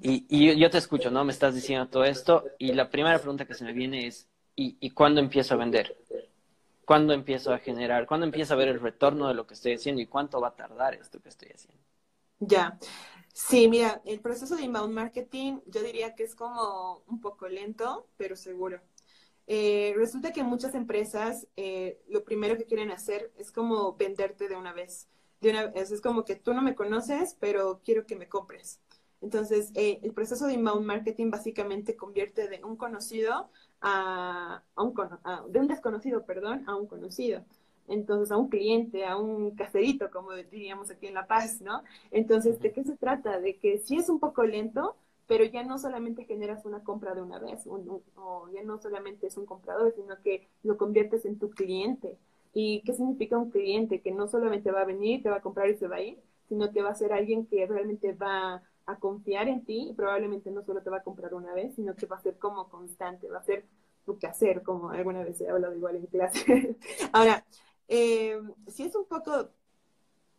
Y, 0.00 0.24
y, 0.30 0.58
yo 0.58 0.70
te 0.70 0.78
escucho, 0.78 1.10
¿no? 1.10 1.22
Me 1.22 1.32
estás 1.32 1.54
diciendo 1.54 1.86
todo 1.86 2.04
esto. 2.04 2.46
Y 2.58 2.72
la 2.72 2.88
primera 2.88 3.18
pregunta 3.18 3.44
que 3.44 3.52
se 3.52 3.62
me 3.62 3.74
viene 3.74 4.06
es, 4.06 4.26
¿y, 4.56 4.78
y 4.80 4.88
cuándo 4.92 5.20
empiezo 5.20 5.52
a 5.52 5.58
vender? 5.58 5.98
¿Cuándo 6.86 7.12
empiezo 7.12 7.52
a 7.52 7.58
generar? 7.58 8.06
¿Cuándo 8.06 8.24
empiezo 8.24 8.54
a 8.54 8.56
ver 8.56 8.68
el 8.68 8.80
retorno 8.80 9.28
de 9.28 9.34
lo 9.34 9.46
que 9.46 9.52
estoy 9.52 9.74
haciendo? 9.74 10.00
¿Y 10.00 10.06
cuánto 10.06 10.40
va 10.40 10.48
a 10.48 10.56
tardar 10.56 10.94
esto 10.94 11.20
que 11.20 11.28
estoy 11.28 11.50
haciendo? 11.50 11.82
Ya. 12.40 12.78
Sí, 13.34 13.68
mira, 13.68 14.00
el 14.06 14.20
proceso 14.20 14.56
de 14.56 14.62
inbound 14.62 14.94
marketing 14.94 15.60
yo 15.66 15.82
diría 15.82 16.14
que 16.14 16.22
es 16.22 16.34
como 16.34 17.02
un 17.06 17.20
poco 17.20 17.48
lento, 17.48 18.08
pero 18.16 18.34
seguro. 18.34 18.80
Eh, 19.46 19.92
resulta 19.94 20.32
que 20.32 20.42
muchas 20.42 20.74
empresas 20.74 21.46
eh, 21.56 22.00
lo 22.08 22.24
primero 22.24 22.56
que 22.56 22.64
quieren 22.64 22.92
hacer 22.92 23.30
es 23.36 23.52
como 23.52 23.94
venderte 23.94 24.48
de 24.48 24.56
una 24.56 24.72
vez. 24.72 25.06
De 25.40 25.50
una 25.50 25.66
vez. 25.68 25.90
Es 25.90 26.00
como 26.00 26.24
que 26.24 26.36
tú 26.36 26.52
no 26.54 26.62
me 26.62 26.74
conoces, 26.74 27.36
pero 27.40 27.80
quiero 27.84 28.06
que 28.06 28.16
me 28.16 28.28
compres. 28.28 28.80
Entonces, 29.20 29.70
eh, 29.74 29.98
el 30.02 30.12
proceso 30.12 30.46
de 30.46 30.54
inbound 30.54 30.84
marketing 30.86 31.30
básicamente 31.30 31.96
convierte 31.96 32.48
de 32.48 32.62
un 32.64 32.76
conocido 32.76 33.48
a, 33.80 34.62
un, 34.76 34.94
de 35.52 35.60
un 35.60 35.66
desconocido, 35.68 36.24
perdón, 36.24 36.64
a 36.68 36.76
un 36.76 36.86
conocido. 36.86 37.44
Entonces, 37.88 38.30
a 38.30 38.36
un 38.36 38.48
cliente, 38.48 39.06
a 39.06 39.16
un 39.16 39.52
caserito, 39.56 40.10
como 40.10 40.32
diríamos 40.34 40.90
aquí 40.90 41.06
en 41.06 41.14
La 41.14 41.26
Paz, 41.26 41.60
¿no? 41.60 41.82
Entonces, 42.10 42.60
¿de 42.60 42.72
qué 42.72 42.84
se 42.84 42.96
trata? 42.96 43.40
De 43.40 43.58
que 43.58 43.78
si 43.78 43.96
es 43.96 44.08
un 44.08 44.20
poco 44.20 44.44
lento, 44.44 44.96
pero 45.26 45.44
ya 45.44 45.62
no 45.64 45.78
solamente 45.78 46.24
generas 46.24 46.64
una 46.64 46.82
compra 46.84 47.14
de 47.14 47.22
una 47.22 47.38
vez, 47.38 47.66
o 47.66 48.48
ya 48.52 48.62
no 48.62 48.78
solamente 48.78 49.26
es 49.26 49.36
un 49.36 49.46
comprador, 49.46 49.92
sino 49.94 50.20
que 50.22 50.48
lo 50.62 50.76
conviertes 50.76 51.24
en 51.24 51.38
tu 51.38 51.50
cliente. 51.50 52.18
¿Y 52.52 52.82
qué 52.82 52.92
significa 52.94 53.38
un 53.38 53.50
cliente? 53.50 54.00
Que 54.00 54.10
no 54.10 54.28
solamente 54.28 54.70
va 54.70 54.82
a 54.82 54.86
venir, 54.86 55.22
te 55.22 55.30
va 55.30 55.36
a 55.36 55.42
comprar 55.42 55.68
y 55.68 55.76
se 55.76 55.88
va 55.88 55.96
a 55.96 56.02
ir, 56.02 56.18
sino 56.48 56.70
que 56.72 56.82
va 56.82 56.90
a 56.90 56.94
ser 56.94 57.12
alguien 57.12 57.46
que 57.46 57.66
realmente 57.66 58.12
va 58.12 58.62
a 58.86 58.96
confiar 58.98 59.48
en 59.48 59.64
ti 59.64 59.88
y 59.90 59.94
probablemente 59.94 60.50
no 60.50 60.62
solo 60.62 60.82
te 60.82 60.90
va 60.90 60.98
a 60.98 61.02
comprar 61.02 61.34
una 61.34 61.52
vez, 61.52 61.74
sino 61.74 61.94
que 61.94 62.06
va 62.06 62.16
a 62.16 62.22
ser 62.22 62.38
como 62.38 62.68
constante, 62.70 63.28
va 63.28 63.38
a 63.38 63.42
ser 63.42 63.66
tu 64.16 64.26
hacer, 64.26 64.62
como 64.62 64.90
alguna 64.90 65.22
vez 65.22 65.40
he 65.40 65.48
hablado 65.48 65.74
igual 65.74 65.96
en 65.96 66.06
clase. 66.06 66.76
Ahora, 67.12 67.44
eh, 67.88 68.40
es 68.66 68.94
un 68.94 69.04
poco, 69.04 69.50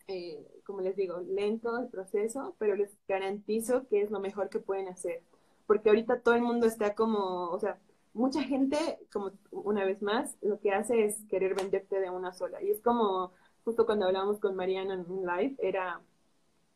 eh, 0.07 0.43
como 0.65 0.81
les 0.81 0.95
digo, 0.95 1.19
lento 1.19 1.77
el 1.77 1.87
proceso, 1.87 2.55
pero 2.57 2.75
les 2.75 2.91
garantizo 3.07 3.87
que 3.87 4.01
es 4.01 4.11
lo 4.11 4.19
mejor 4.19 4.49
que 4.49 4.59
pueden 4.59 4.87
hacer. 4.87 5.21
Porque 5.67 5.89
ahorita 5.89 6.21
todo 6.21 6.33
el 6.33 6.41
mundo 6.41 6.65
está 6.65 6.95
como, 6.95 7.49
o 7.51 7.59
sea, 7.59 7.77
mucha 8.19 8.43
gente, 8.43 8.77
como 9.11 9.31
una 9.51 9.85
vez 9.85 10.01
más, 10.01 10.37
lo 10.41 10.59
que 10.59 10.71
hace 10.71 11.05
es 11.05 11.23
querer 11.29 11.55
venderte 11.55 11.99
de 11.99 12.09
una 12.09 12.33
sola. 12.33 12.61
Y 12.61 12.69
es 12.69 12.81
como, 12.81 13.31
justo 13.63 13.85
cuando 13.85 14.05
hablamos 14.05 14.39
con 14.39 14.55
Mariana 14.55 14.93
en 14.95 15.09
un 15.09 15.25
live, 15.25 15.55
era, 15.59 16.01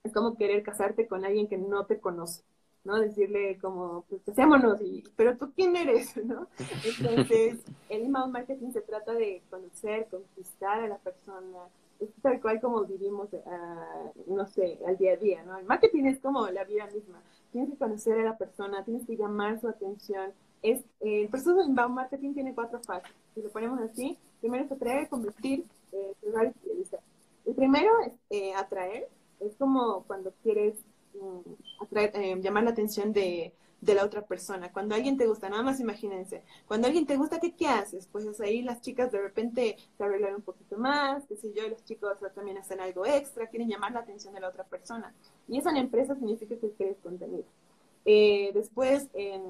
es 0.03 0.13
como 0.13 0.35
querer 0.37 0.63
casarte 0.63 1.05
con 1.05 1.25
alguien 1.25 1.47
que 1.47 1.57
no 1.57 1.85
te 1.85 1.99
conoce. 1.99 2.43
¿no? 2.85 2.99
Decirle 2.99 3.57
como, 3.59 4.03
pues 4.09 4.21
casémonos, 4.23 4.81
y, 4.81 5.03
pero 5.15 5.37
tú 5.37 5.51
quién 5.55 5.75
eres, 5.75 6.17
¿no? 6.25 6.47
Entonces, 6.83 7.59
el 7.89 8.03
inbound 8.03 8.33
marketing 8.33 8.71
se 8.71 8.81
trata 8.81 9.13
de 9.13 9.41
conocer, 9.49 10.07
conquistar 10.09 10.81
a 10.81 10.87
la 10.87 10.97
persona, 10.97 11.69
es 11.99 12.09
tal 12.21 12.41
cual 12.41 12.59
como 12.59 12.83
vivimos, 12.83 13.29
uh, 13.31 14.33
no 14.33 14.45
sé, 14.47 14.79
al 14.85 14.97
día 14.97 15.13
a 15.13 15.17
día, 15.17 15.43
¿no? 15.43 15.57
El 15.57 15.65
marketing 15.65 16.05
es 16.05 16.19
como 16.19 16.47
la 16.47 16.65
vida 16.65 16.87
misma, 16.87 17.21
tienes 17.51 17.69
que 17.69 17.77
conocer 17.77 18.19
a 18.19 18.23
la 18.23 18.37
persona, 18.37 18.83
tienes 18.83 19.05
que 19.05 19.15
llamar 19.15 19.61
su 19.61 19.69
atención, 19.69 20.33
es, 20.63 20.79
eh, 21.01 21.23
el 21.23 21.29
proceso 21.29 21.53
de 21.55 21.65
inbound 21.65 21.93
marketing 21.93 22.33
tiene 22.33 22.55
cuatro 22.55 22.79
fases, 22.81 23.11
si 23.35 23.41
lo 23.41 23.49
ponemos 23.49 23.79
así, 23.81 24.17
primero 24.41 24.65
es 24.65 24.71
atraer, 24.71 25.07
convertir, 25.09 25.65
eh, 25.91 26.13
El 27.45 27.55
primero 27.55 27.91
es 28.05 28.13
eh, 28.29 28.53
atraer, 28.55 29.07
es 29.39 29.55
como 29.57 30.03
cuando 30.03 30.33
quieres 30.41 30.75
eh, 31.91 32.35
llamar 32.41 32.63
la 32.63 32.71
atención 32.71 33.13
de, 33.13 33.53
la 33.81 34.05
otra 34.05 34.21
persona. 34.25 34.71
Cuando 34.71 34.95
alguien 34.95 35.17
te 35.17 35.27
gusta, 35.27 35.49
nada 35.49 35.61
más 35.61 35.79
imagínense, 35.79 36.43
cuando 36.67 36.87
alguien 36.87 37.05
te 37.05 37.17
gusta, 37.17 37.39
¿qué, 37.39 37.53
qué 37.53 37.67
haces? 37.67 38.07
Pues 38.11 38.39
ahí 38.39 38.61
las 38.61 38.81
chicas 38.81 39.11
de 39.11 39.21
repente 39.21 39.77
se 39.97 40.03
arreglan 40.03 40.35
un 40.35 40.41
poquito 40.41 40.77
más, 40.77 41.25
qué 41.27 41.35
sé 41.35 41.53
yo, 41.53 41.67
los 41.67 41.83
chicos 41.83 42.17
también 42.33 42.57
hacen 42.57 42.79
algo 42.79 43.05
extra, 43.05 43.47
quieren 43.47 43.69
llamar 43.69 43.91
la 43.91 43.99
atención 43.99 44.33
de 44.33 44.39
la 44.39 44.49
otra 44.49 44.63
persona. 44.63 45.13
Y 45.47 45.57
eso 45.57 45.69
en 45.69 45.77
empresa 45.77 46.15
significa 46.15 46.55
que 46.55 46.71
quieres 46.71 46.97
contenido. 47.03 47.45
Eh, 48.05 48.51
después, 48.53 49.09
en 49.13 49.41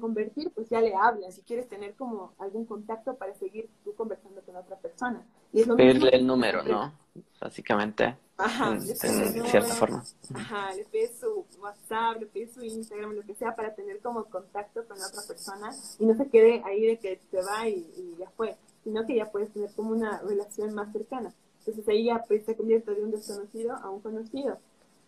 convertir, 0.00 0.50
pues 0.54 0.68
ya 0.68 0.80
le 0.80 0.94
hablas, 0.94 1.34
si 1.34 1.42
quieres 1.42 1.68
tener 1.68 1.94
como 1.94 2.32
algún 2.38 2.64
contacto 2.64 3.14
para 3.16 3.34
seguir 3.34 3.68
tú 3.84 3.94
conversando 3.94 4.40
con 4.42 4.56
otra 4.56 4.76
persona. 4.76 5.26
Y 5.52 5.60
es 5.60 5.66
lo 5.66 5.76
Pedirle 5.76 6.10
el 6.10 6.26
número, 6.26 6.62
¿no? 6.62 6.92
Básicamente. 7.40 8.16
Ajá, 8.36 8.72
en, 8.72 8.82
cierta 8.82 9.74
forma. 9.74 10.04
Ajá, 10.34 10.74
le 10.74 10.84
pides 10.86 11.20
su 11.20 11.46
WhatsApp, 11.60 12.20
le 12.20 12.26
pides 12.26 12.52
su 12.52 12.64
Instagram, 12.64 13.12
lo 13.12 13.22
que 13.22 13.34
sea, 13.34 13.54
para 13.54 13.74
tener 13.74 14.00
como 14.00 14.24
contacto 14.24 14.84
con 14.88 14.98
la 14.98 15.06
otra 15.06 15.22
persona 15.28 15.70
y 15.98 16.06
no 16.06 16.16
se 16.16 16.28
quede 16.28 16.60
ahí 16.64 16.84
de 16.84 16.98
que 16.98 17.20
se 17.30 17.36
va 17.42 17.68
y, 17.68 18.16
ya 18.18 18.28
fue, 18.30 18.56
sino 18.82 19.06
que 19.06 19.14
ya 19.14 19.30
puedes 19.30 19.52
tener 19.52 19.70
como 19.74 19.90
una 19.90 20.20
relación 20.22 20.74
más 20.74 20.92
cercana. 20.92 21.32
Entonces 21.60 21.88
ahí 21.88 22.06
ya 22.06 22.24
pues, 22.26 22.44
se 22.44 22.56
convierte 22.56 22.94
de 22.94 23.04
un 23.04 23.12
desconocido 23.12 23.76
a 23.76 23.88
un 23.90 24.00
conocido. 24.00 24.58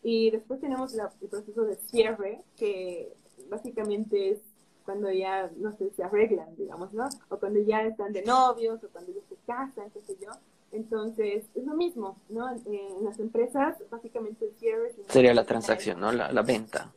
Y 0.03 0.31
después 0.31 0.61
tenemos 0.61 0.95
el 0.95 1.29
proceso 1.29 1.65
de 1.65 1.75
cierre, 1.77 2.45
que 2.57 3.13
básicamente 3.51 4.31
es 4.31 4.39
cuando 4.87 5.11
ya, 5.11 5.51
no 5.59 5.73
sé, 5.73 5.91
se 5.91 6.03
arreglan, 6.03 6.57
digamos, 6.57 6.95
¿no? 6.95 7.07
O 7.29 7.39
cuando 7.39 7.61
ya 7.61 7.83
están 7.83 8.15
de 8.15 8.23
novios, 8.23 8.83
o 8.83 8.89
cuando 8.89 9.13
ya 9.13 9.21
se 9.29 9.37
casan, 9.47 9.91
qué 9.91 10.01
sé 10.01 10.17
yo. 10.19 10.31
Entonces, 10.73 11.45
es 11.55 11.65
lo 11.65 11.75
mismo, 11.75 12.19
¿no? 12.29 12.49
en 12.51 13.05
las 13.05 13.19
empresas, 13.19 13.77
básicamente 13.91 14.47
el 14.47 14.55
cierre... 14.57 14.93
Sería 15.09 15.35
la 15.35 15.45
transacción, 15.45 16.01
¿no? 16.01 16.13
La, 16.13 16.33
la 16.33 16.43
venta 16.43 16.93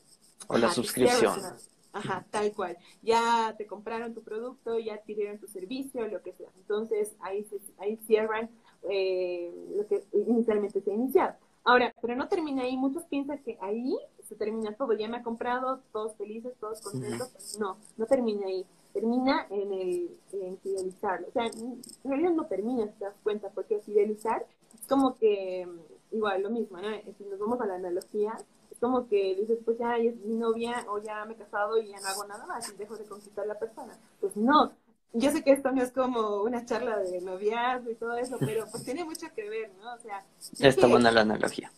o 0.48 0.58
la 0.58 0.72
suscripción. 0.72 1.40
Ajá, 1.92 2.26
tal 2.30 2.54
cual. 2.54 2.78
Ya 3.02 3.56
te 3.58 3.66
compraron 3.66 4.14
tu 4.14 4.22
producto, 4.22 4.78
ya 4.80 4.96
adquirieron 4.96 5.40
tu 5.40 5.48
servicio, 5.48 6.08
lo 6.08 6.22
que 6.22 6.34
sea. 6.34 6.50
Entonces, 6.58 7.16
ahí, 7.20 7.46
ahí 7.80 7.98
cierran 8.06 8.50
eh, 8.84 9.52
lo 9.76 9.88
que 9.88 10.04
inicialmente 10.14 10.82
se 10.82 10.92
ha 10.92 10.94
iniciado. 10.94 11.36
Ahora, 11.64 11.94
pero 12.02 12.16
no 12.16 12.28
termina 12.28 12.64
ahí. 12.64 12.78
Muchos 12.78 13.04
piensan 13.06 13.40
que 13.40 13.58
ahí 13.62 13.98
se 14.18 14.19
termina 14.40 14.74
todo. 14.74 14.94
Ya 14.94 15.08
me 15.08 15.18
ha 15.18 15.24
comprado, 15.24 15.82
todos 15.92 16.16
felices, 16.16 16.54
todos 16.60 16.82
contentos. 16.82 17.58
No, 17.60 17.78
no 17.98 18.06
termina 18.08 18.48
ahí. 18.48 18.66
Termina 18.94 19.46
en 19.52 19.72
el 19.72 20.18
en 20.32 20.58
fidelizar. 20.58 21.24
O 21.28 21.32
sea, 21.32 21.46
en 21.46 21.82
realidad 22.04 22.32
no 22.32 22.48
termina, 22.48 22.88
si 22.88 22.94
te 22.94 23.06
das 23.06 23.16
cuenta, 23.22 23.50
porque 23.50 23.80
fidelizar 23.82 24.48
es 24.74 24.88
como 24.88 25.16
que, 25.16 25.68
mm, 25.68 26.16
igual, 26.16 26.42
lo 26.42 26.50
mismo, 26.50 26.80
¿no? 26.80 26.90
Si 27.18 27.24
nos 27.26 27.38
vamos 27.38 27.62
a 27.62 27.68
la 27.68 27.76
analogía, 27.76 28.34
es 28.72 28.80
como 28.80 29.08
que 29.08 29.36
dices, 29.36 29.60
pues 29.64 29.78
ya 29.78 29.98
es 29.98 30.16
mi 30.26 30.36
novia 30.36 30.86
o 30.90 30.98
ya 30.98 31.24
me 31.26 31.34
he 31.34 31.38
casado 31.38 31.78
y 31.78 31.90
ya 31.90 32.00
no 32.00 32.08
hago 32.08 32.26
nada 32.26 32.48
más 32.48 32.68
y 32.74 32.78
dejo 32.78 32.98
de 32.98 33.06
conquistar 33.06 33.44
a 33.44 33.48
la 33.50 33.60
persona. 33.60 34.00
Pues 34.20 34.36
no, 34.36 34.72
yo 35.14 35.32
sé 35.32 35.44
que 35.44 35.52
esto 35.52 35.72
no 35.72 35.82
es 35.82 35.92
como 35.92 36.44
una 36.44 36.66
charla 36.66 36.98
de 37.00 37.22
noviazgo 37.22 37.90
y 37.90 37.96
todo 37.96 38.16
eso, 38.16 38.38
pero 38.40 38.66
pues 38.72 38.84
tiene 38.84 39.04
mucho 39.04 39.28
que 39.36 39.50
ver, 39.50 39.72
¿no? 39.82 39.94
O 39.94 40.00
sea... 40.00 40.24
Está 40.60 40.88
buena 40.88 41.12
la 41.12 41.22
analogía. 41.22 41.72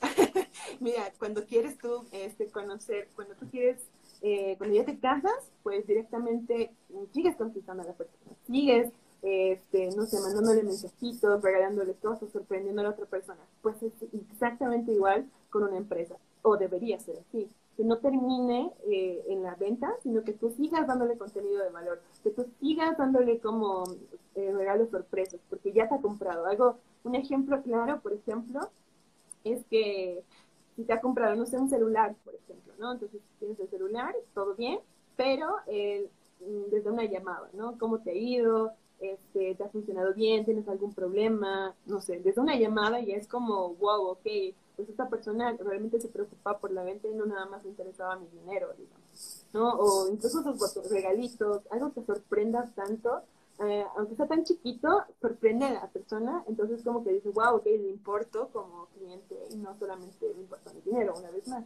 Mira, 0.80 1.12
cuando 1.18 1.44
quieres 1.44 1.78
tú 1.78 2.04
este, 2.12 2.48
conocer, 2.50 3.08
cuando 3.14 3.34
tú 3.34 3.48
quieres, 3.50 3.80
eh, 4.22 4.56
cuando 4.58 4.76
ya 4.76 4.84
te 4.84 4.98
casas, 4.98 5.50
pues 5.62 5.86
directamente 5.86 6.72
sigues 7.12 7.36
conquistando 7.36 7.82
a 7.82 7.86
la 7.86 7.92
persona, 7.92 8.36
sigues, 8.46 8.92
este, 9.22 9.90
no 9.96 10.04
sé, 10.04 10.20
mandándole 10.20 10.62
mensajitos, 10.62 11.42
regalándole 11.42 11.94
cosas, 11.94 12.30
sorprendiendo 12.32 12.80
a 12.82 12.84
la 12.84 12.90
otra 12.90 13.06
persona. 13.06 13.40
Pues 13.62 13.82
es 13.82 13.92
exactamente 14.12 14.92
igual 14.92 15.28
con 15.50 15.64
una 15.64 15.76
empresa, 15.76 16.16
o 16.42 16.56
debería 16.56 16.98
ser 17.00 17.18
así 17.18 17.48
que 17.76 17.84
no 17.84 17.98
termine 17.98 18.72
eh, 18.90 19.22
en 19.28 19.42
la 19.42 19.54
venta, 19.54 19.92
sino 20.02 20.24
que 20.24 20.32
tú 20.32 20.50
sigas 20.50 20.86
dándole 20.86 21.18
contenido 21.18 21.62
de 21.62 21.70
valor, 21.70 22.00
que 22.22 22.30
tú 22.30 22.46
sigas 22.58 22.96
dándole 22.96 23.38
como 23.38 23.84
eh, 24.34 24.52
regalos 24.52 24.90
sorpresas, 24.90 25.40
porque 25.50 25.72
ya 25.72 25.88
te 25.88 25.96
ha 25.96 26.00
comprado. 26.00 26.46
Algo, 26.46 26.78
un 27.04 27.14
ejemplo 27.14 27.62
claro, 27.62 28.00
por 28.00 28.14
ejemplo, 28.14 28.70
es 29.52 29.64
que 29.66 30.22
si 30.76 30.84
te 30.84 30.92
ha 30.92 31.00
comprado, 31.00 31.34
no 31.36 31.46
sé, 31.46 31.58
un 31.58 31.70
celular, 31.70 32.14
por 32.24 32.34
ejemplo, 32.34 32.74
¿no? 32.78 32.92
Entonces 32.92 33.20
tienes 33.38 33.58
el 33.58 33.68
celular, 33.68 34.14
todo 34.34 34.54
bien, 34.54 34.78
pero 35.16 35.56
mm, 35.66 36.70
desde 36.70 36.90
una 36.90 37.04
llamada, 37.04 37.48
¿no? 37.54 37.78
¿Cómo 37.78 37.98
te 38.00 38.10
ha 38.10 38.14
ido? 38.14 38.72
Este, 39.00 39.54
¿Te 39.54 39.64
ha 39.64 39.68
funcionado 39.68 40.14
bien? 40.14 40.44
¿Tienes 40.44 40.68
algún 40.68 40.94
problema? 40.94 41.74
No 41.86 42.00
sé, 42.00 42.20
desde 42.20 42.40
una 42.40 42.56
llamada 42.56 43.00
ya 43.00 43.16
es 43.16 43.26
como, 43.26 43.74
wow, 43.74 44.08
ok, 44.08 44.26
pues 44.76 44.88
esta 44.90 45.08
persona 45.08 45.56
realmente 45.58 45.98
se 46.00 46.08
preocupaba 46.08 46.58
por 46.58 46.70
la 46.70 46.84
venta 46.84 47.08
y 47.08 47.14
no 47.14 47.24
nada 47.24 47.46
más 47.46 47.64
le 47.64 47.70
interesaba 47.70 48.16
mi 48.16 48.26
dinero, 48.28 48.68
digamos, 48.76 49.46
¿no? 49.52 49.72
O 49.74 50.08
incluso 50.10 50.40
esos 50.40 50.90
regalitos, 50.90 51.62
algo 51.70 51.92
que 51.92 52.02
sorprenda 52.04 52.70
tanto, 52.74 53.22
eh, 53.60 53.84
aunque 53.96 54.16
sea 54.16 54.26
tan 54.26 54.44
chiquito, 54.44 55.04
sorprende 55.20 55.64
a 55.66 55.72
la 55.74 55.88
persona, 55.88 56.44
entonces 56.46 56.82
como 56.82 57.02
que 57.02 57.12
dice, 57.12 57.30
wow, 57.30 57.56
ok, 57.56 57.64
le 57.64 57.88
importo 57.88 58.48
como 58.52 58.86
cliente 58.96 59.34
y 59.50 59.56
no 59.56 59.76
solamente 59.78 60.28
le 60.34 60.40
importa 60.40 60.72
mi 60.74 60.80
dinero, 60.82 61.14
una 61.16 61.30
vez 61.30 61.48
más. 61.48 61.64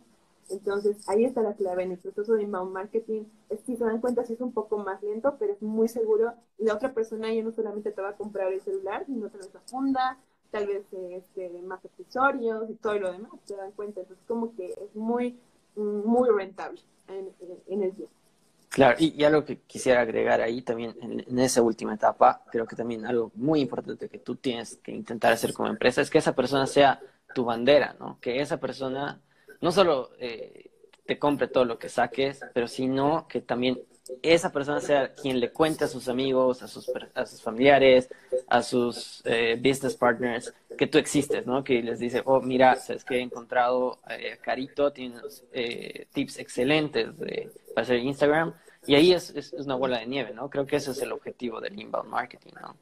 Entonces, 0.50 1.09
ahí 1.09 1.24
está 1.24 1.42
la 1.42 1.55
clave 1.55 1.85
en 1.85 1.92
el 1.92 1.98
proceso 1.98 2.35
de 2.35 2.42
inbound 2.42 2.72
marketing. 2.72 3.24
Es, 3.48 3.61
si 3.61 3.76
se 3.76 3.85
dan 3.85 4.00
cuenta, 4.00 4.24
sí 4.24 4.33
es 4.33 4.40
un 4.40 4.53
poco 4.53 4.79
más 4.79 5.00
lento, 5.03 5.37
pero 5.38 5.53
es 5.53 5.62
muy 5.62 5.88
seguro. 5.88 6.35
La 6.59 6.74
otra 6.74 6.92
persona 6.92 7.33
ya 7.33 7.42
no 7.42 7.53
solamente 7.53 7.92
te 7.92 8.03
va 8.03 8.11
a 8.11 8.16
comprar 8.16 8.53
el 8.53 8.61
celular, 8.61 9.07
sino 9.07 9.29
te 9.31 9.38
la 9.38 9.61
funda, 9.66 10.18
tal 10.50 10.66
vez 10.66 10.85
este, 10.92 11.50
más 11.62 11.85
accesorios 11.85 12.68
y 12.68 12.74
todo 12.74 12.98
lo 12.98 13.12
demás, 13.12 13.31
se 13.44 13.57
dan 13.57 13.70
cuenta. 13.72 14.00
Entonces, 14.00 14.24
como 14.26 14.55
que 14.57 14.72
es 14.72 14.94
muy, 14.94 15.38
muy 15.76 16.29
rentable 16.31 16.81
en, 17.09 17.31
en 17.68 17.83
el 17.83 17.94
tiempo. 17.94 18.20
Claro, 18.71 18.97
y, 19.01 19.25
algo 19.25 19.45
que 19.45 19.63
quisiera 19.63 20.01
agregar 20.01 20.41
ahí 20.41 20.63
también 20.63 20.95
en, 21.03 21.25
en, 21.27 21.39
esa 21.41 21.61
última 21.61 21.95
etapa, 21.95 22.45
creo 22.53 22.67
que 22.67 22.77
también 22.77 23.05
algo 23.05 23.33
muy 23.35 23.61
importante 23.61 24.09
que 24.09 24.19
tú 24.19 24.37
tienes 24.37 24.77
que 24.77 24.93
intentar 24.93 25.33
hacer 25.33 25.53
como 25.53 25.69
empresa 25.69 26.01
es 26.01 26.09
que 26.09 26.19
esa 26.19 26.37
persona 26.37 26.69
sea 26.69 27.01
tu 27.35 27.45
bandera, 27.45 27.97
¿no? 27.99 28.19
Que 28.21 28.41
esa 28.41 28.61
persona 28.61 29.21
no 29.61 29.73
solo 29.73 30.11
eh, 30.21 30.71
te 31.05 31.19
compre 31.19 31.49
todo 31.49 31.65
lo 31.65 31.81
que 31.81 31.89
saques, 31.89 32.41
pero 32.55 32.69
sino 32.69 33.27
que 33.27 33.41
también 33.41 33.81
esa 34.23 34.53
persona 34.53 34.81
sea 34.81 35.14
quien 35.14 35.40
le 35.40 35.51
cuente 35.51 35.85
a 35.85 35.88
sus 35.88 36.09
amigos, 36.09 36.62
a 36.62 36.68
sus, 36.68 36.90
a 37.14 37.27
sus 37.27 37.42
familiares, 37.42 38.09
a 38.49 38.62
sus 38.62 39.23
eh, 39.25 39.57
business 39.57 39.94
partners, 39.96 40.53
que 40.77 40.87
tú 40.87 40.99
existes, 40.99 41.46
¿no? 41.46 41.64
Que 41.64 41.83
les 41.83 41.99
dice, 41.99 42.23
oh, 42.25 42.40
mira, 42.40 42.77
sabes 42.77 43.05
que 43.05 43.16
he 43.16 43.20
encontrado 43.20 43.99
eh, 44.09 44.38
Carito, 44.42 44.92
tiene 44.92 45.18
unos 45.18 45.44
tips 46.12 46.38
excelentes 46.38 47.18
de, 47.18 47.51
para 47.75 47.85
hacer 47.85 47.99
Instagram, 47.99 48.55
y 48.87 48.94
ahí 48.94 49.12
es, 49.12 49.31
es, 49.31 49.53
una 49.53 49.75
bola 49.75 49.99
de 49.99 50.07
nieve, 50.07 50.33
¿no? 50.33 50.49
Creo 50.49 50.66
que 50.66 50.77
ese 50.77 50.92
es 50.92 51.03
el 51.03 51.12
objetivo 51.12 51.61
del 51.61 51.79
inbound 51.79 52.09
marketing, 52.09 52.53
¿no? 52.61 52.77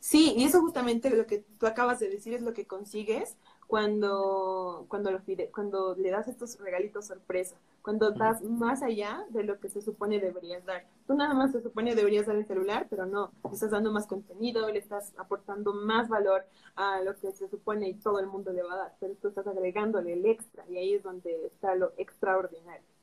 Sí, 0.00 0.34
y 0.36 0.44
eso 0.44 0.60
justamente 0.60 1.10
lo 1.10 1.26
que 1.26 1.44
tú 1.58 1.66
acabas 1.66 2.00
de 2.00 2.08
decir 2.08 2.34
es 2.34 2.42
lo 2.42 2.54
que 2.54 2.66
consigues 2.66 3.36
cuando, 3.66 4.86
cuando, 4.88 5.10
lo 5.10 5.20
cuando 5.52 5.94
le 5.96 6.10
das 6.10 6.28
estos 6.28 6.58
regalitos 6.58 7.06
sorpresa, 7.06 7.56
cuando 7.82 8.10
das 8.12 8.42
más 8.42 8.82
allá 8.82 9.24
de 9.30 9.44
lo 9.44 9.58
que 9.58 9.68
se 9.68 9.82
supone 9.82 10.20
deberías 10.20 10.64
dar. 10.64 10.84
Tú 11.06 11.14
nada 11.14 11.34
más 11.34 11.52
se 11.52 11.62
supone 11.62 11.94
deberías 11.94 12.26
dar 12.26 12.36
el 12.36 12.46
celular, 12.46 12.86
pero 12.88 13.06
no, 13.06 13.32
le 13.44 13.54
estás 13.54 13.70
dando 13.70 13.92
más 13.92 14.06
contenido, 14.06 14.70
le 14.70 14.78
estás 14.78 15.12
aportando 15.18 15.74
más 15.74 16.08
valor 16.08 16.46
a 16.76 17.00
lo 17.02 17.14
que 17.16 17.32
se 17.32 17.48
supone 17.48 17.88
y 17.88 17.94
todo 17.94 18.20
el 18.20 18.26
mundo 18.26 18.52
le 18.52 18.62
va 18.62 18.74
a 18.74 18.76
dar, 18.76 18.94
pero 19.00 19.14
tú 19.20 19.28
estás 19.28 19.46
agregándole 19.46 20.14
el 20.14 20.24
extra 20.26 20.64
y 20.68 20.78
ahí 20.78 20.94
es 20.94 21.02
donde 21.02 21.46
está 21.46 21.74
lo 21.74 21.92
extraordinario. 21.96 22.94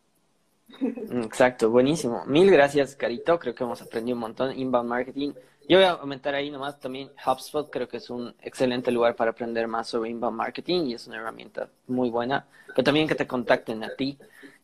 Exacto, 0.80 1.70
buenísimo. 1.70 2.26
Mil 2.26 2.50
gracias, 2.50 2.96
Carito. 2.96 3.38
Creo 3.40 3.54
que 3.54 3.64
hemos 3.64 3.82
aprendido 3.82 4.16
un 4.16 4.22
montón. 4.22 4.58
Inbound 4.58 4.90
marketing 4.90 5.34
yo 5.72 5.78
voy 5.78 5.86
a 5.86 5.92
aumentar 5.92 6.36
ahí 6.36 6.52
nomás 6.52 6.78
también 6.82 7.12
HubSpot, 7.26 7.70
creo 7.72 7.88
que 7.88 7.96
es 7.96 8.10
un 8.10 8.36
excelente 8.42 8.92
lugar 8.92 9.16
para 9.16 9.32
aprender 9.32 9.70
más 9.70 9.88
sobre 9.88 10.10
inbound 10.10 10.36
marketing 10.36 10.88
y 10.88 10.96
es 10.96 11.08
una 11.08 11.16
herramienta 11.16 11.70
muy 11.88 12.10
buena, 12.10 12.46
pero 12.68 12.84
también 12.84 13.08
que 13.08 13.16
te 13.16 13.26
contacten 13.26 13.82
a 13.86 13.96
ti. 13.96 14.18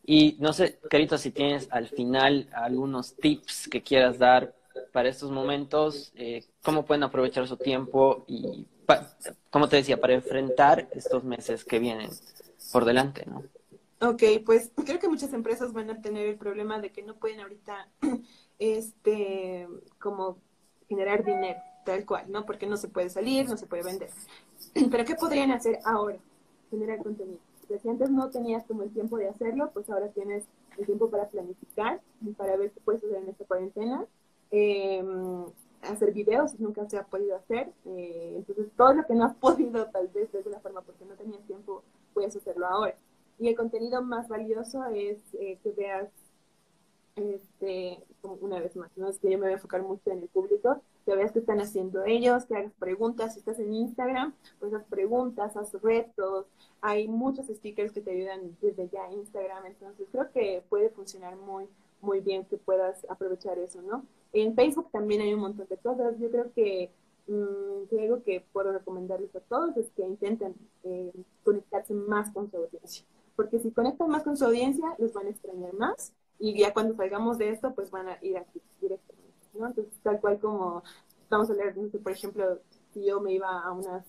Y 0.04 0.36
no 0.38 0.52
sé, 0.52 0.78
Carito, 0.90 1.16
si 1.16 1.30
tienes 1.30 1.66
al 1.70 1.88
final 1.88 2.50
algunos 2.52 3.14
tips 3.14 3.68
que 3.68 3.82
quieras 3.82 4.18
dar 4.18 4.54
para 4.92 5.08
estos 5.08 5.30
momentos, 5.30 6.12
eh, 6.14 6.44
cómo 6.62 6.84
pueden 6.84 7.04
aprovechar 7.04 7.48
su 7.48 7.56
tiempo 7.56 8.26
y, 8.28 8.66
como 9.48 9.66
te 9.66 9.76
decía, 9.76 9.98
para 9.98 10.12
enfrentar 10.12 10.90
estos 10.92 11.24
meses 11.24 11.64
que 11.64 11.78
vienen 11.78 12.10
por 12.70 12.84
delante, 12.84 13.24
¿no? 13.24 13.44
Ok, 14.06 14.24
pues 14.44 14.72
creo 14.84 14.98
que 14.98 15.08
muchas 15.08 15.32
empresas 15.32 15.72
van 15.72 15.88
a 15.88 16.02
tener 16.02 16.26
el 16.26 16.36
problema 16.36 16.78
de 16.78 16.92
que 16.92 17.02
no 17.02 17.14
pueden 17.14 17.40
ahorita, 17.40 17.88
este, 18.58 19.66
como 19.98 20.36
generar 20.88 21.24
dinero, 21.24 21.60
tal 21.84 22.04
cual, 22.04 22.30
¿no? 22.30 22.44
Porque 22.46 22.66
no 22.66 22.76
se 22.76 22.88
puede 22.88 23.10
salir, 23.10 23.48
no 23.48 23.56
se 23.56 23.66
puede 23.66 23.82
vender. 23.82 24.10
Pero 24.90 25.04
¿qué 25.04 25.14
podrían 25.14 25.50
hacer 25.52 25.78
ahora? 25.84 26.18
Generar 26.70 27.02
contenido. 27.02 27.38
Si 27.82 27.88
antes 27.88 28.08
no 28.10 28.30
tenías 28.30 28.64
como 28.64 28.82
el 28.82 28.90
tiempo 28.90 29.18
de 29.18 29.28
hacerlo, 29.28 29.70
pues 29.74 29.90
ahora 29.90 30.08
tienes 30.08 30.44
el 30.78 30.86
tiempo 30.86 31.10
para 31.10 31.28
planificar, 31.28 32.00
para 32.36 32.56
ver 32.56 32.70
qué 32.70 32.80
puedes 32.80 33.04
hacer 33.04 33.18
en 33.18 33.28
esta 33.28 33.44
cuarentena. 33.44 34.06
Em, 34.50 35.44
hacer 35.82 36.12
videos, 36.12 36.52
si 36.52 36.62
nunca 36.62 36.88
se 36.88 36.96
ha 36.96 37.04
podido 37.04 37.36
hacer. 37.36 37.70
Eh, 37.84 38.34
entonces, 38.36 38.68
todo 38.76 38.94
lo 38.94 39.04
que 39.06 39.14
no 39.14 39.24
has 39.24 39.34
podido, 39.40 39.86
tal 39.86 40.08
vez 40.08 40.32
de 40.32 40.38
alguna 40.38 40.60
forma, 40.60 40.80
porque 40.80 41.04
no 41.04 41.14
tenías 41.14 41.42
tiempo, 41.46 41.82
puedes 42.14 42.34
hacerlo 42.34 42.66
ahora. 42.66 42.94
Y 43.38 43.48
el 43.48 43.56
contenido 43.56 44.02
más 44.02 44.28
valioso 44.28 44.84
es 44.86 45.18
eh, 45.34 45.58
que 45.62 45.70
veas 45.72 46.08
este, 47.22 48.02
una 48.22 48.60
vez 48.60 48.76
más, 48.76 48.90
¿no? 48.96 49.08
Es 49.08 49.18
que 49.18 49.30
yo 49.30 49.38
me 49.38 49.44
voy 49.44 49.52
a 49.52 49.54
enfocar 49.54 49.82
mucho 49.82 50.10
en 50.10 50.18
el 50.18 50.28
público, 50.28 50.80
que 51.04 51.14
veas 51.14 51.32
qué 51.32 51.38
están 51.38 51.60
haciendo 51.60 52.04
ellos, 52.04 52.44
que 52.44 52.56
hagas 52.56 52.72
preguntas, 52.78 53.34
si 53.34 53.40
estás 53.40 53.58
en 53.58 53.72
Instagram, 53.72 54.34
pues 54.58 54.72
haz 54.74 54.84
preguntas, 54.84 55.56
haz 55.56 55.72
retos, 55.82 56.46
hay 56.80 57.08
muchos 57.08 57.46
stickers 57.46 57.92
que 57.92 58.00
te 58.00 58.10
ayudan 58.10 58.56
desde 58.60 58.88
ya 58.88 59.10
Instagram, 59.10 59.66
entonces 59.66 60.06
creo 60.10 60.30
que 60.32 60.62
puede 60.68 60.90
funcionar 60.90 61.36
muy, 61.36 61.66
muy 62.00 62.20
bien 62.20 62.44
que 62.44 62.56
puedas 62.56 63.06
aprovechar 63.08 63.58
eso, 63.58 63.80
¿no? 63.82 64.04
En 64.32 64.54
Facebook 64.54 64.90
también 64.90 65.22
hay 65.22 65.32
un 65.32 65.40
montón 65.40 65.66
de 65.68 65.76
cosas, 65.78 66.18
yo 66.18 66.30
creo 66.30 66.52
que 66.52 66.90
mmm, 67.26 67.98
algo 67.98 68.22
que 68.22 68.44
puedo 68.52 68.72
recomendarles 68.72 69.34
a 69.34 69.40
todos 69.40 69.76
es 69.76 69.90
que 69.90 70.02
intenten 70.06 70.54
eh, 70.84 71.12
conectarse 71.44 71.94
más 71.94 72.30
con 72.32 72.50
su 72.50 72.56
audiencia, 72.56 73.04
porque 73.36 73.58
si 73.58 73.70
conectan 73.70 74.08
más 74.08 74.22
con 74.22 74.36
su 74.36 74.44
audiencia, 74.44 74.94
los 74.98 75.12
van 75.12 75.26
a 75.26 75.30
extrañar 75.30 75.72
más 75.74 76.12
y 76.38 76.58
ya 76.58 76.72
cuando 76.72 76.94
salgamos 76.94 77.38
de 77.38 77.50
esto, 77.50 77.74
pues 77.74 77.90
van 77.90 78.08
a 78.08 78.18
ir 78.22 78.36
aquí 78.38 78.60
directamente, 78.80 79.34
¿no? 79.54 79.66
Entonces, 79.66 79.94
tal 80.02 80.20
cual 80.20 80.38
como 80.38 80.82
a 81.30 81.36
no 81.36 81.44
sé, 81.44 81.98
por 82.02 82.12
ejemplo, 82.12 82.58
si 82.92 83.04
yo 83.04 83.20
me 83.20 83.32
iba 83.32 83.60
a 83.60 83.72
unas, 83.72 84.06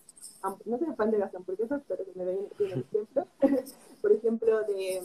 no 0.65 0.77
soy 0.77 0.95
fan 0.95 1.11
de 1.11 1.17
las 1.17 1.33
hamburguesas, 1.35 1.81
pero 1.87 2.03
me 2.15 2.23
doy 2.23 2.35
un 2.35 2.65
ejemplo, 2.65 3.27
por 4.01 4.11
ejemplo, 4.11 4.63
de 4.63 5.01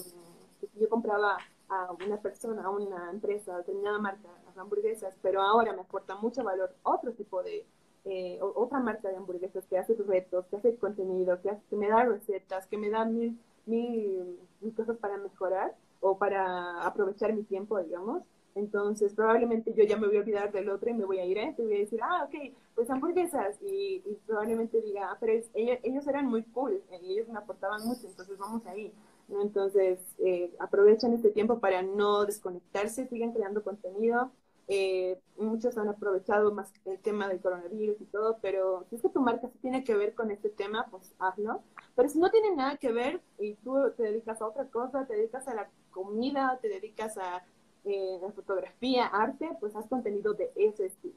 si 0.60 0.80
yo 0.80 0.88
compraba 0.88 1.38
a 1.68 1.92
una 2.06 2.18
persona, 2.18 2.62
a 2.62 2.70
una 2.70 3.10
empresa, 3.10 3.56
determinada 3.58 3.98
marca, 3.98 4.28
las 4.46 4.56
hamburguesas, 4.56 5.16
pero 5.22 5.42
ahora 5.42 5.72
me 5.72 5.80
aporta 5.80 6.14
mucho 6.16 6.44
valor 6.44 6.74
otro 6.82 7.12
tipo 7.12 7.42
de, 7.42 7.66
eh, 8.04 8.38
otra 8.40 8.80
marca 8.80 9.08
de 9.08 9.16
hamburguesas 9.16 9.66
que 9.66 9.78
hace 9.78 9.94
retos, 9.94 10.46
que 10.46 10.56
hace 10.56 10.76
contenido, 10.76 11.40
que, 11.42 11.50
que 11.68 11.76
me 11.76 11.88
da 11.88 12.04
recetas, 12.04 12.66
que 12.66 12.78
me 12.78 12.90
da 12.90 13.04
mil, 13.04 13.38
mil 13.66 14.74
cosas 14.76 14.96
para 14.98 15.16
mejorar, 15.16 15.74
o 16.05 16.19
para 16.19 16.83
aprovechar 16.83 17.33
mi 17.33 17.45
tiempo, 17.45 17.79
digamos. 17.83 18.23
Entonces, 18.55 19.14
probablemente 19.14 19.73
yo 19.75 19.85
ya 19.85 19.97
me 19.97 20.07
voy 20.07 20.19
a 20.19 20.21
olvidar 20.21 20.53
del 20.53 20.69
otro 20.69 20.90
y 20.90 20.95
me 20.95 21.07
voy 21.07 21.19
a 21.19 21.25
ir 21.25 21.38
a 21.38 21.45
este 21.45 21.62
y 21.62 21.64
voy 21.64 21.77
a 21.77 21.79
decir, 21.79 22.01
ah, 22.03 22.29
ok, 22.29 22.53
pues 22.75 22.90
hamburguesas. 22.90 23.59
Y, 23.62 24.03
y 24.05 24.19
probablemente 24.27 24.83
diga, 24.83 25.11
ah, 25.11 25.17
pero 25.19 25.33
ellos, 25.55 26.07
eran 26.07 26.27
muy 26.27 26.43
cool, 26.45 26.83
eh, 26.90 27.01
ellos 27.03 27.27
me 27.29 27.38
aportaban 27.38 27.83
mucho, 27.87 28.07
entonces 28.07 28.37
vamos 28.38 28.64
ahí. 28.67 28.93
¿no? 29.29 29.40
Entonces, 29.40 29.99
eh, 30.19 30.55
aprovechen 30.59 31.14
este 31.14 31.31
tiempo 31.31 31.59
para 31.59 31.81
no 31.83 32.27
desconectarse, 32.27 33.09
sigan 33.09 33.33
creando 33.33 33.64
contenido. 33.64 34.31
Eh, 34.69 35.19
muchos 35.38 35.77
han 35.79 35.88
aprovechado 35.88 36.53
más 36.53 36.71
el 36.85 36.99
tema 36.99 37.29
del 37.29 37.40
coronavirus 37.40 38.01
y 38.01 38.05
todo, 38.07 38.38
pero 38.40 38.85
si 38.88 38.97
es 38.97 39.03
que 39.03 39.09
tu 39.09 39.21
marca 39.21 39.49
sí 39.49 39.59
tiene 39.61 39.85
que 39.85 39.95
ver 39.95 40.14
con 40.14 40.31
este 40.31 40.51
tema, 40.51 40.87
pues 40.90 41.14
hazlo. 41.19 41.62
Pero 41.97 42.09
si 42.09 42.19
no 42.19 42.31
tiene 42.31 42.55
nada 42.55 42.77
que 42.77 42.93
ver 42.93 43.21
y 43.38 43.55
tú 43.57 43.75
te 43.97 44.05
dedicas 44.05 44.40
a 44.40 44.47
otra 44.47 44.67
cosa, 44.69 45.07
te 45.07 45.14
dedicas 45.17 45.49
a 45.49 45.55
la 45.55 45.69
comida, 45.94 46.59
te 46.61 46.68
dedicas 46.68 47.16
a 47.16 47.44
eh, 47.85 48.18
la 48.20 48.30
fotografía, 48.33 49.07
arte, 49.07 49.48
pues 49.61 49.76
haz 49.76 49.87
contenido 49.87 50.35
de 50.35 50.50
ese 50.57 50.87
estilo. 50.87 51.14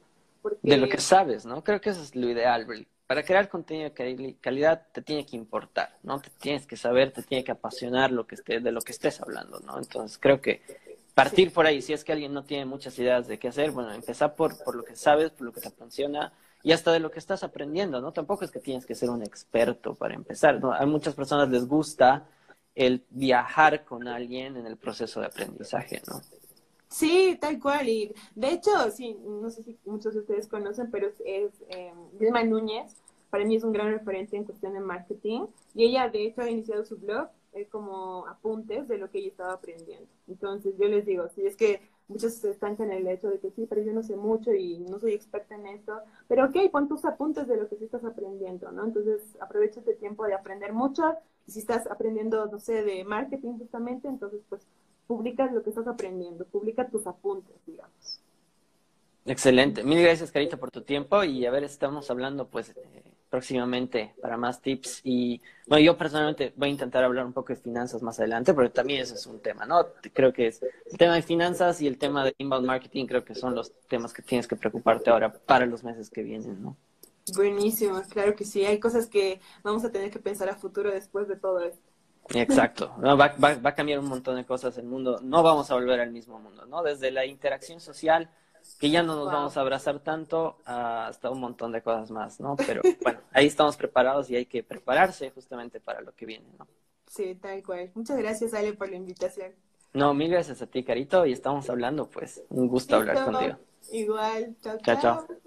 De 0.62 0.76
lo 0.76 0.88
que 0.88 0.98
sabes, 0.98 1.44
¿no? 1.44 1.64
Creo 1.64 1.80
que 1.80 1.90
eso 1.90 2.00
es 2.00 2.14
lo 2.14 2.30
ideal, 2.30 2.66
Para 3.06 3.24
crear 3.24 3.48
contenido 3.48 3.90
de 3.90 4.36
calidad 4.40 4.86
te 4.92 5.02
tiene 5.02 5.26
que 5.26 5.36
importar, 5.36 5.96
¿no? 6.02 6.20
Te 6.20 6.30
tienes 6.30 6.66
que 6.66 6.76
saber, 6.76 7.12
te 7.12 7.22
tiene 7.22 7.42
que 7.42 7.52
apasionar 7.52 8.12
lo 8.12 8.26
que 8.26 8.36
esté, 8.36 8.60
de 8.60 8.70
lo 8.70 8.80
que 8.80 8.92
estés 8.92 9.20
hablando, 9.20 9.58
¿no? 9.60 9.78
Entonces 9.78 10.16
creo 10.18 10.40
que 10.40 10.62
partir 11.14 11.52
por 11.52 11.66
ahí, 11.66 11.82
si 11.82 11.92
es 11.92 12.04
que 12.04 12.12
alguien 12.12 12.32
no 12.32 12.44
tiene 12.44 12.64
muchas 12.64 12.96
ideas 12.98 13.26
de 13.26 13.38
qué 13.38 13.48
hacer, 13.48 13.72
bueno, 13.72 13.92
empezar 13.92 14.36
por, 14.36 14.56
por 14.62 14.76
lo 14.76 14.84
que 14.84 14.94
sabes, 14.94 15.32
por 15.32 15.46
lo 15.46 15.52
que 15.52 15.60
te 15.60 15.70
funciona 15.70 16.32
y 16.62 16.72
hasta 16.72 16.92
de 16.92 17.00
lo 17.00 17.10
que 17.10 17.18
estás 17.18 17.42
aprendiendo, 17.42 18.00
¿no? 18.00 18.12
Tampoco 18.12 18.44
es 18.44 18.50
que 18.50 18.60
tienes 18.60 18.86
que 18.86 18.94
ser 18.94 19.10
un 19.10 19.22
experto 19.22 19.94
para 19.94 20.14
empezar, 20.14 20.60
¿no? 20.60 20.72
A 20.72 20.86
muchas 20.86 21.14
personas 21.14 21.48
les 21.48 21.66
gusta 21.66 22.26
el 22.78 23.04
viajar 23.10 23.84
con 23.84 24.06
alguien 24.06 24.56
en 24.56 24.64
el 24.64 24.76
proceso 24.76 25.18
de 25.18 25.26
aprendizaje, 25.26 26.00
¿no? 26.06 26.20
Sí, 26.88 27.36
tal 27.40 27.58
cual. 27.58 27.88
Y 27.88 28.14
de 28.36 28.52
hecho, 28.52 28.70
sí, 28.92 29.16
no 29.20 29.50
sé 29.50 29.64
si 29.64 29.76
muchos 29.84 30.14
de 30.14 30.20
ustedes 30.20 30.46
conocen, 30.46 30.88
pero 30.90 31.08
es 31.24 31.52
eh, 31.68 31.92
Núñez. 32.46 32.94
Para 33.30 33.44
mí 33.44 33.56
es 33.56 33.64
un 33.64 33.72
gran 33.72 33.90
referente 33.92 34.36
en 34.36 34.44
cuestión 34.44 34.74
de 34.74 34.80
marketing. 34.80 35.46
Y 35.74 35.86
ella, 35.86 36.08
de 36.08 36.24
hecho, 36.24 36.42
ha 36.42 36.50
iniciado 36.50 36.84
su 36.84 36.96
blog 36.98 37.28
eh, 37.52 37.66
como 37.66 38.26
apuntes 38.28 38.86
de 38.86 38.96
lo 38.96 39.10
que 39.10 39.18
ella 39.18 39.28
estaba 39.28 39.54
aprendiendo. 39.54 40.06
Entonces, 40.28 40.74
yo 40.78 40.86
les 40.86 41.04
digo, 41.04 41.28
si 41.30 41.44
es 41.44 41.56
que 41.56 41.80
muchos 42.08 42.34
se 42.34 42.50
estancan 42.50 42.90
en 42.90 42.98
el 42.98 43.08
hecho 43.08 43.28
de 43.28 43.38
que 43.38 43.50
sí, 43.50 43.66
pero 43.68 43.82
yo 43.82 43.92
no 43.92 44.02
sé 44.02 44.16
mucho 44.16 44.52
y 44.52 44.78
no 44.78 44.98
soy 44.98 45.12
experta 45.12 45.54
en 45.54 45.66
esto. 45.66 46.00
Pero 46.26 46.46
ok, 46.46 46.56
pon 46.72 46.88
tus 46.88 47.04
apuntes 47.04 47.46
de 47.46 47.56
lo 47.56 47.68
que 47.68 47.76
sí 47.76 47.84
estás 47.84 48.04
aprendiendo, 48.04 48.72
¿no? 48.72 48.84
Entonces, 48.84 49.22
aprovecha 49.40 49.80
este 49.80 49.94
tiempo 49.94 50.24
de 50.26 50.34
aprender 50.34 50.72
mucho. 50.72 51.14
Si 51.46 51.60
estás 51.60 51.86
aprendiendo, 51.86 52.46
no 52.46 52.58
sé, 52.58 52.82
de 52.82 53.04
marketing 53.04 53.58
justamente, 53.58 54.08
entonces, 54.08 54.40
pues, 54.48 54.66
publicas 55.06 55.52
lo 55.52 55.62
que 55.62 55.70
estás 55.70 55.86
aprendiendo, 55.86 56.44
publica 56.46 56.88
tus 56.88 57.06
apuntes, 57.06 57.56
digamos. 57.66 58.20
Excelente. 59.24 59.84
Mil 59.84 60.02
gracias, 60.02 60.32
Carita, 60.32 60.56
por 60.56 60.70
tu 60.70 60.82
tiempo. 60.82 61.22
Y 61.24 61.44
a 61.44 61.50
ver, 61.50 61.64
estamos 61.64 62.10
hablando, 62.10 62.48
pues, 62.48 62.70
eh, 62.70 63.07
próximamente 63.28 64.14
para 64.20 64.36
más 64.36 64.60
tips. 64.60 65.00
Y 65.04 65.40
bueno, 65.66 65.84
yo 65.84 65.96
personalmente 65.96 66.52
voy 66.56 66.68
a 66.68 66.72
intentar 66.72 67.04
hablar 67.04 67.26
un 67.26 67.32
poco 67.32 67.52
de 67.52 67.60
finanzas 67.60 68.02
más 68.02 68.18
adelante, 68.18 68.54
porque 68.54 68.70
también 68.70 69.02
ese 69.02 69.14
es 69.14 69.26
un 69.26 69.40
tema, 69.40 69.66
¿no? 69.66 69.86
Creo 70.12 70.32
que 70.32 70.48
es 70.48 70.62
el 70.62 70.98
tema 70.98 71.14
de 71.14 71.22
finanzas 71.22 71.80
y 71.80 71.86
el 71.86 71.98
tema 71.98 72.24
de 72.24 72.34
inbound 72.38 72.66
marketing, 72.66 73.06
creo 73.06 73.24
que 73.24 73.34
son 73.34 73.54
los 73.54 73.72
temas 73.88 74.12
que 74.12 74.22
tienes 74.22 74.46
que 74.46 74.56
preocuparte 74.56 75.10
ahora 75.10 75.32
para 75.32 75.66
los 75.66 75.84
meses 75.84 76.10
que 76.10 76.22
vienen, 76.22 76.62
¿no? 76.62 76.76
Buenísimo, 77.34 78.00
claro 78.08 78.34
que 78.34 78.44
sí. 78.44 78.64
Hay 78.64 78.80
cosas 78.80 79.06
que 79.06 79.40
vamos 79.62 79.84
a 79.84 79.92
tener 79.92 80.10
que 80.10 80.18
pensar 80.18 80.48
a 80.48 80.56
futuro 80.56 80.90
después 80.90 81.28
de 81.28 81.36
todo 81.36 81.60
esto. 81.60 81.88
Exacto, 82.30 82.94
va, 83.02 83.14
va, 83.14 83.54
va 83.54 83.70
a 83.70 83.74
cambiar 83.74 83.98
un 84.00 84.06
montón 84.06 84.36
de 84.36 84.44
cosas 84.44 84.76
el 84.76 84.84
mundo, 84.84 85.18
no 85.22 85.42
vamos 85.42 85.70
a 85.70 85.74
volver 85.74 86.00
al 86.00 86.10
mismo 86.10 86.38
mundo, 86.38 86.66
¿no? 86.66 86.82
Desde 86.82 87.10
la 87.10 87.24
interacción 87.24 87.80
social, 87.80 88.30
que 88.78 88.90
ya 88.90 89.02
no 89.02 89.16
nos 89.16 89.26
vamos 89.26 89.56
a 89.56 89.60
abrazar 89.60 90.00
tanto 90.00 90.58
hasta 90.64 91.30
un 91.30 91.40
montón 91.40 91.72
de 91.72 91.82
cosas 91.82 92.10
más, 92.10 92.40
¿no? 92.40 92.56
Pero 92.56 92.82
bueno, 93.02 93.20
ahí 93.32 93.46
estamos 93.46 93.76
preparados 93.76 94.30
y 94.30 94.36
hay 94.36 94.46
que 94.46 94.62
prepararse 94.62 95.30
justamente 95.30 95.80
para 95.80 96.00
lo 96.00 96.14
que 96.14 96.26
viene, 96.26 96.46
¿no? 96.58 96.66
Sí, 97.06 97.34
tal 97.36 97.62
cual. 97.62 97.90
Muchas 97.94 98.18
gracias, 98.18 98.54
Ale, 98.54 98.74
por 98.74 98.90
la 98.90 98.96
invitación. 98.96 99.52
No, 99.94 100.12
mil 100.14 100.30
gracias 100.30 100.60
a 100.60 100.66
ti, 100.66 100.84
Carito, 100.84 101.24
y 101.24 101.32
estamos 101.32 101.68
hablando, 101.70 102.08
pues, 102.10 102.42
un 102.50 102.68
gusto 102.68 102.96
hablar 102.96 103.24
contigo. 103.24 103.56
Igual, 103.90 104.56
chao. 104.62 104.78
chao. 104.84 105.00
chao. 105.00 105.38